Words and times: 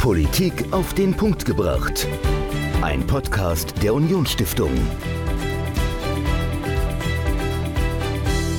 Politik 0.00 0.72
auf 0.72 0.94
den 0.94 1.14
Punkt 1.14 1.44
gebracht. 1.44 2.08
Ein 2.80 3.06
Podcast 3.06 3.74
der 3.82 3.92
Unionsstiftung. 3.92 4.70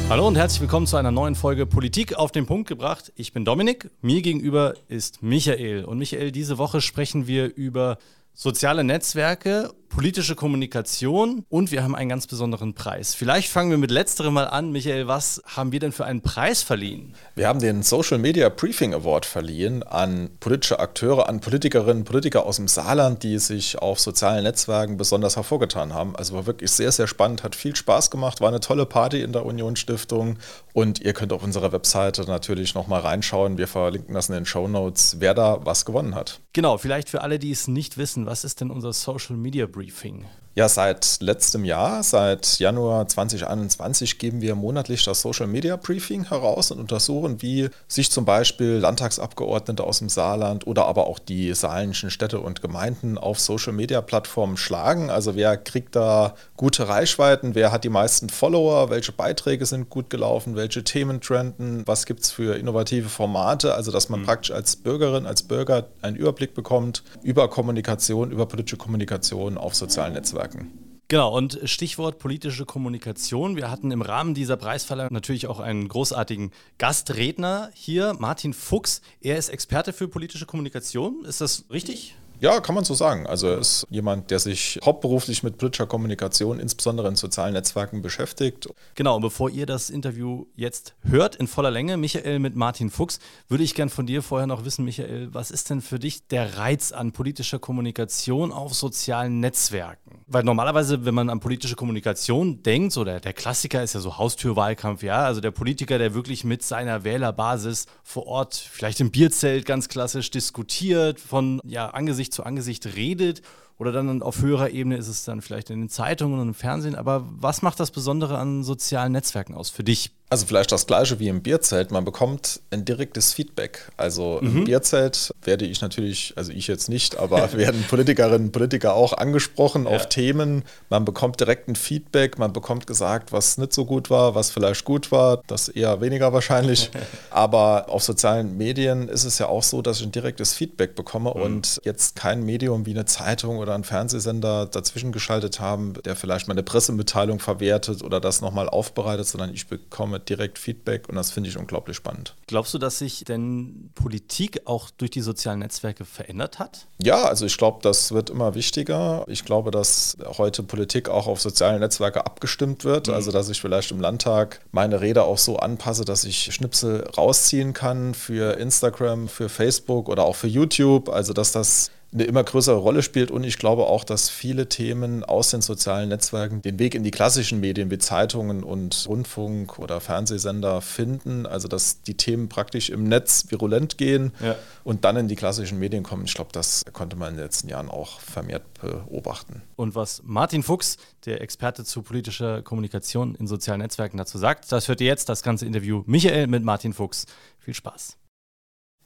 Hallo 0.07 0.27
und 0.27 0.35
herzlich 0.35 0.61
willkommen 0.61 0.85
zu 0.85 0.97
einer 0.97 1.09
neuen 1.09 1.33
Folge 1.33 1.65
Politik 1.65 2.13
auf 2.13 2.31
den 2.31 2.45
Punkt 2.45 2.69
gebracht. 2.69 3.11
Ich 3.15 3.33
bin 3.33 3.43
Dominik, 3.43 3.89
mir 4.01 4.21
gegenüber 4.21 4.75
ist 4.87 5.23
Michael. 5.23 5.83
Und 5.83 5.97
Michael, 5.97 6.31
diese 6.31 6.59
Woche 6.59 6.79
sprechen 6.79 7.25
wir 7.25 7.55
über 7.55 7.97
soziale 8.35 8.83
Netzwerke, 8.83 9.71
politische 9.91 10.35
Kommunikation 10.35 11.45
und 11.49 11.71
wir 11.71 11.83
haben 11.83 11.95
einen 11.95 12.09
ganz 12.09 12.25
besonderen 12.25 12.73
Preis. 12.73 13.13
Vielleicht 13.13 13.49
fangen 13.49 13.71
wir 13.71 13.77
mit 13.77 13.91
letzterem 13.91 14.33
mal 14.33 14.47
an. 14.47 14.71
Michael, 14.71 15.07
was 15.07 15.41
haben 15.45 15.73
wir 15.73 15.81
denn 15.81 15.91
für 15.91 16.05
einen 16.05 16.21
Preis 16.21 16.63
verliehen? 16.63 17.13
Wir 17.35 17.49
haben 17.49 17.59
den 17.59 17.83
Social 17.83 18.17
Media 18.17 18.47
Briefing 18.47 18.93
Award 18.93 19.25
verliehen 19.25 19.83
an 19.83 20.29
politische 20.39 20.79
Akteure, 20.79 21.27
an 21.27 21.41
Politikerinnen, 21.41 22.05
Politiker 22.05 22.45
aus 22.45 22.55
dem 22.55 22.69
Saarland, 22.69 23.23
die 23.23 23.37
sich 23.37 23.79
auf 23.79 23.99
sozialen 23.99 24.43
Netzwerken 24.43 24.95
besonders 24.95 25.35
hervorgetan 25.35 25.93
haben. 25.93 26.15
Also 26.15 26.35
war 26.35 26.45
wirklich 26.45 26.71
sehr, 26.71 26.93
sehr 26.93 27.07
spannend, 27.07 27.43
hat 27.43 27.55
viel 27.55 27.75
Spaß 27.75 28.09
gemacht, 28.09 28.39
war 28.39 28.47
eine 28.47 28.61
tolle 28.61 28.85
Party 28.85 29.21
in 29.21 29.33
der 29.33 29.45
Union 29.45 29.75
Stiftung 29.75 30.37
und 30.71 31.01
ihr 31.01 31.11
könnt 31.11 31.33
auf 31.33 31.43
unserer 31.43 31.73
Webseite 31.73 32.21
natürlich 32.23 32.75
nochmal 32.75 33.01
reinschauen. 33.01 33.57
Wir 33.57 33.67
verlinken 33.67 34.13
das 34.13 34.29
in 34.29 34.35
den 34.35 34.45
Show 34.45 34.69
Notes, 34.69 35.17
wer 35.19 35.33
da 35.33 35.59
was 35.65 35.83
gewonnen 35.83 36.15
hat. 36.15 36.39
Genau, 36.53 36.77
vielleicht 36.77 37.09
für 37.09 37.21
alle, 37.21 37.39
die 37.39 37.51
es 37.51 37.67
nicht 37.67 37.97
wissen, 37.97 38.25
was 38.25 38.45
ist 38.45 38.61
denn 38.61 38.71
unser 38.71 38.93
Social 38.93 39.35
Media 39.35 39.65
Briefing? 39.65 39.80
Everything. 39.81 40.27
Ja, 40.61 40.69
seit 40.69 41.17
letztem 41.21 41.65
Jahr, 41.65 42.03
seit 42.03 42.59
Januar 42.59 43.07
2021, 43.07 44.19
geben 44.19 44.41
wir 44.41 44.53
monatlich 44.53 45.03
das 45.03 45.19
Social 45.19 45.47
Media 45.47 45.75
Briefing 45.75 46.25
heraus 46.25 46.69
und 46.69 46.79
untersuchen, 46.79 47.41
wie 47.41 47.71
sich 47.87 48.11
zum 48.11 48.25
Beispiel 48.25 48.73
Landtagsabgeordnete 48.73 49.83
aus 49.83 49.97
dem 49.97 50.09
Saarland 50.09 50.67
oder 50.67 50.85
aber 50.85 51.07
auch 51.07 51.17
die 51.17 51.51
saarländischen 51.55 52.11
Städte 52.11 52.39
und 52.39 52.61
Gemeinden 52.61 53.17
auf 53.17 53.39
Social 53.39 53.73
Media 53.73 54.01
Plattformen 54.01 54.55
schlagen. 54.55 55.09
Also 55.09 55.35
wer 55.35 55.57
kriegt 55.57 55.95
da 55.95 56.35
gute 56.57 56.87
Reichweiten, 56.87 57.55
wer 57.55 57.71
hat 57.71 57.83
die 57.83 57.89
meisten 57.89 58.29
Follower, 58.29 58.91
welche 58.91 59.13
Beiträge 59.13 59.65
sind 59.65 59.89
gut 59.89 60.11
gelaufen, 60.11 60.55
welche 60.55 60.83
Themen 60.83 61.21
trenden, 61.21 61.81
was 61.87 62.05
gibt 62.05 62.19
es 62.19 62.29
für 62.29 62.55
innovative 62.55 63.09
Formate, 63.09 63.73
also 63.73 63.91
dass 63.91 64.09
man 64.09 64.19
mhm. 64.19 64.25
praktisch 64.25 64.51
als 64.51 64.75
Bürgerin, 64.75 65.25
als 65.25 65.41
Bürger 65.41 65.87
einen 66.03 66.17
Überblick 66.17 66.53
bekommt 66.53 67.01
über 67.23 67.49
Kommunikation, 67.49 68.29
über 68.29 68.45
politische 68.45 68.77
Kommunikation 68.77 69.57
auf 69.57 69.73
sozialen 69.73 70.13
Netzwerken. 70.13 70.50
Netzwerken. 70.51 70.77
Genau, 71.07 71.35
und 71.35 71.59
Stichwort 71.65 72.19
politische 72.19 72.65
Kommunikation. 72.65 73.57
Wir 73.57 73.69
hatten 73.69 73.91
im 73.91 74.01
Rahmen 74.01 74.33
dieser 74.33 74.55
Preisverleihung 74.55 75.11
natürlich 75.11 75.47
auch 75.47 75.59
einen 75.59 75.89
großartigen 75.89 76.51
Gastredner 76.77 77.69
hier, 77.73 78.15
Martin 78.17 78.53
Fuchs. 78.53 79.01
Er 79.19 79.37
ist 79.37 79.49
Experte 79.49 79.91
für 79.91 80.07
politische 80.07 80.45
Kommunikation. 80.45 81.25
Ist 81.25 81.41
das 81.41 81.65
richtig? 81.69 82.15
Ja, 82.41 82.59
kann 82.59 82.73
man 82.73 82.83
so 82.83 82.95
sagen. 82.95 83.27
Also 83.27 83.49
er 83.49 83.59
ist 83.59 83.85
jemand, 83.91 84.31
der 84.31 84.39
sich 84.39 84.79
hauptberuflich 84.83 85.43
mit 85.43 85.59
politischer 85.59 85.85
Kommunikation, 85.85 86.59
insbesondere 86.59 87.07
in 87.07 87.15
sozialen 87.15 87.53
Netzwerken, 87.53 88.01
beschäftigt. 88.01 88.67
Genau, 88.95 89.17
und 89.17 89.21
bevor 89.21 89.51
ihr 89.51 89.67
das 89.67 89.91
Interview 89.91 90.47
jetzt 90.55 90.95
hört 91.03 91.35
in 91.35 91.45
voller 91.45 91.69
Länge, 91.69 91.97
Michael 91.97 92.39
mit 92.39 92.55
Martin 92.55 92.89
Fuchs, 92.89 93.19
würde 93.47 93.63
ich 93.63 93.75
gern 93.75 93.89
von 93.89 94.07
dir 94.07 94.23
vorher 94.23 94.47
noch 94.47 94.65
wissen, 94.65 94.85
Michael, 94.85 95.31
was 95.31 95.51
ist 95.51 95.69
denn 95.69 95.81
für 95.81 95.99
dich 95.99 96.25
der 96.29 96.57
Reiz 96.57 96.91
an 96.91 97.11
politischer 97.11 97.59
Kommunikation 97.59 98.51
auf 98.51 98.73
sozialen 98.73 99.39
Netzwerken? 99.39 100.23
Weil 100.25 100.43
normalerweise, 100.43 101.05
wenn 101.05 101.13
man 101.13 101.29
an 101.29 101.41
politische 101.41 101.75
Kommunikation 101.75 102.63
denkt, 102.63 102.93
so 102.93 103.03
der, 103.03 103.19
der 103.19 103.33
Klassiker 103.33 103.83
ist 103.83 103.93
ja 103.93 103.99
so 103.99 104.17
Haustürwahlkampf, 104.17 105.03
ja, 105.03 105.25
also 105.25 105.41
der 105.41 105.51
Politiker, 105.51 105.99
der 105.99 106.15
wirklich 106.15 106.43
mit 106.43 106.63
seiner 106.63 107.03
Wählerbasis 107.03 107.85
vor 108.03 108.25
Ort, 108.25 108.55
vielleicht 108.55 108.99
im 108.99 109.11
Bierzelt 109.11 109.67
ganz 109.67 109.89
klassisch 109.89 110.31
diskutiert, 110.31 111.19
von 111.19 111.61
ja, 111.63 111.89
Angesicht 111.89 112.30
Angesicht 112.31 112.83
zu 112.83 112.91
Angesicht 112.91 112.95
redet 112.95 113.41
oder 113.77 113.91
dann 113.91 114.21
auf 114.21 114.41
höherer 114.41 114.69
Ebene 114.69 114.97
ist 114.97 115.07
es 115.07 115.23
dann 115.23 115.41
vielleicht 115.41 115.69
in 115.69 115.79
den 115.79 115.89
Zeitungen 115.89 116.39
und 116.39 116.49
im 116.49 116.53
Fernsehen. 116.53 116.95
Aber 116.95 117.27
was 117.29 117.61
macht 117.61 117.79
das 117.79 117.91
Besondere 117.91 118.37
an 118.37 118.63
sozialen 118.63 119.11
Netzwerken 119.11 119.55
aus 119.55 119.69
für 119.69 119.83
dich? 119.83 120.11
Also 120.31 120.45
vielleicht 120.45 120.71
das 120.71 120.87
gleiche 120.87 121.19
wie 121.19 121.27
im 121.27 121.41
Bierzelt. 121.41 121.91
Man 121.91 122.05
bekommt 122.05 122.61
ein 122.69 122.85
direktes 122.85 123.33
Feedback. 123.33 123.91
Also 123.97 124.39
mhm. 124.41 124.59
im 124.59 124.63
Bierzelt 124.63 125.33
werde 125.43 125.65
ich 125.65 125.81
natürlich, 125.81 126.31
also 126.37 126.53
ich 126.53 126.67
jetzt 126.67 126.87
nicht, 126.87 127.17
aber 127.17 127.51
werden 127.57 127.83
Politikerinnen 127.89 128.45
und 128.47 128.51
Politiker 128.53 128.93
auch 128.93 129.11
angesprochen 129.11 129.83
ja. 129.83 129.91
auf 129.91 130.07
Themen. 130.07 130.63
Man 130.89 131.03
bekommt 131.03 131.41
direkt 131.41 131.67
ein 131.67 131.75
Feedback, 131.75 132.39
man 132.39 132.53
bekommt 132.53 132.87
gesagt, 132.87 133.33
was 133.33 133.57
nicht 133.57 133.73
so 133.73 133.83
gut 133.83 134.09
war, 134.09 134.33
was 134.33 134.51
vielleicht 134.51 134.85
gut 134.85 135.11
war, 135.11 135.41
das 135.47 135.67
eher 135.67 135.99
weniger 135.99 136.31
wahrscheinlich. 136.31 136.91
aber 137.29 137.89
auf 137.89 138.01
sozialen 138.01 138.55
Medien 138.55 139.09
ist 139.09 139.25
es 139.25 139.37
ja 139.37 139.47
auch 139.47 139.63
so, 139.63 139.81
dass 139.81 139.99
ich 139.99 140.05
ein 140.05 140.13
direktes 140.13 140.53
Feedback 140.53 140.95
bekomme 140.95 141.33
mhm. 141.35 141.41
und 141.41 141.81
jetzt 141.83 142.15
kein 142.15 142.45
Medium 142.45 142.85
wie 142.85 142.91
eine 142.91 143.03
Zeitung 143.03 143.57
oder 143.57 143.75
ein 143.75 143.83
Fernsehsender 143.83 144.65
dazwischen 144.65 145.11
geschaltet 145.11 145.59
haben, 145.59 145.91
der 146.05 146.15
vielleicht 146.15 146.47
meine 146.47 146.63
Pressemitteilung 146.63 147.39
verwertet 147.39 148.01
oder 148.01 148.21
das 148.21 148.39
nochmal 148.39 148.69
aufbereitet, 148.69 149.27
sondern 149.27 149.53
ich 149.53 149.67
bekomme 149.67 150.20
direkt 150.29 150.59
Feedback 150.59 151.09
und 151.09 151.15
das 151.15 151.31
finde 151.31 151.49
ich 151.49 151.57
unglaublich 151.57 151.97
spannend. 151.97 152.35
Glaubst 152.47 152.73
du, 152.73 152.77
dass 152.77 152.99
sich 152.99 153.23
denn 153.23 153.91
Politik 153.95 154.61
auch 154.65 154.89
durch 154.89 155.11
die 155.11 155.21
sozialen 155.21 155.59
Netzwerke 155.59 156.05
verändert 156.05 156.59
hat? 156.59 156.87
Ja, 157.01 157.23
also 157.23 157.45
ich 157.45 157.57
glaube, 157.57 157.79
das 157.81 158.11
wird 158.11 158.29
immer 158.29 158.55
wichtiger. 158.55 159.25
Ich 159.27 159.45
glaube, 159.45 159.71
dass 159.71 160.17
heute 160.37 160.63
Politik 160.63 161.09
auch 161.09 161.27
auf 161.27 161.41
soziale 161.41 161.79
Netzwerke 161.79 162.25
abgestimmt 162.25 162.83
wird. 162.83 163.07
Mhm. 163.07 163.13
Also 163.13 163.31
dass 163.31 163.49
ich 163.49 163.61
vielleicht 163.61 163.91
im 163.91 163.99
Landtag 163.99 164.61
meine 164.71 165.01
Rede 165.01 165.23
auch 165.23 165.37
so 165.37 165.57
anpasse, 165.57 166.05
dass 166.05 166.23
ich 166.23 166.53
Schnipsel 166.53 167.07
rausziehen 167.17 167.73
kann 167.73 168.13
für 168.13 168.57
Instagram, 168.57 169.27
für 169.27 169.49
Facebook 169.49 170.09
oder 170.09 170.23
auch 170.23 170.35
für 170.35 170.47
YouTube. 170.47 171.09
Also 171.09 171.33
dass 171.33 171.51
das 171.51 171.91
eine 172.13 172.23
immer 172.23 172.43
größere 172.43 172.75
Rolle 172.75 173.03
spielt 173.03 173.31
und 173.31 173.43
ich 173.43 173.57
glaube 173.57 173.85
auch, 173.85 174.03
dass 174.03 174.29
viele 174.29 174.67
Themen 174.67 175.23
aus 175.23 175.51
den 175.51 175.61
sozialen 175.61 176.09
Netzwerken 176.09 176.61
den 176.61 176.77
Weg 176.77 176.93
in 176.93 177.03
die 177.03 177.11
klassischen 177.11 177.61
Medien 177.61 177.89
wie 177.89 177.99
Zeitungen 177.99 178.63
und 178.63 179.05
Rundfunk 179.07 179.79
oder 179.79 180.01
Fernsehsender 180.01 180.81
finden, 180.81 181.45
also 181.45 181.69
dass 181.69 182.01
die 182.03 182.15
Themen 182.15 182.49
praktisch 182.49 182.89
im 182.89 183.05
Netz 183.05 183.45
virulent 183.49 183.97
gehen 183.97 184.33
ja. 184.43 184.55
und 184.83 185.05
dann 185.05 185.15
in 185.15 185.27
die 185.29 185.37
klassischen 185.37 185.79
Medien 185.79 186.03
kommen. 186.03 186.25
Ich 186.25 186.33
glaube, 186.33 186.51
das 186.51 186.83
konnte 186.91 187.15
man 187.15 187.29
in 187.29 187.35
den 187.35 187.45
letzten 187.45 187.69
Jahren 187.69 187.89
auch 187.89 188.19
vermehrt 188.19 188.63
beobachten. 188.81 189.61
Und 189.77 189.95
was 189.95 190.21
Martin 190.25 190.63
Fuchs, 190.63 190.97
der 191.25 191.39
Experte 191.39 191.85
zu 191.85 192.01
politischer 192.01 192.61
Kommunikation 192.61 193.35
in 193.35 193.47
sozialen 193.47 193.79
Netzwerken 193.79 194.17
dazu 194.17 194.37
sagt, 194.37 194.69
das 194.71 194.89
hört 194.89 194.99
ihr 194.99 195.07
jetzt, 195.07 195.29
das 195.29 195.43
ganze 195.43 195.65
Interview 195.65 196.03
Michael 196.05 196.47
mit 196.47 196.63
Martin 196.63 196.93
Fuchs. 196.93 197.25
Viel 197.59 197.73
Spaß. 197.73 198.17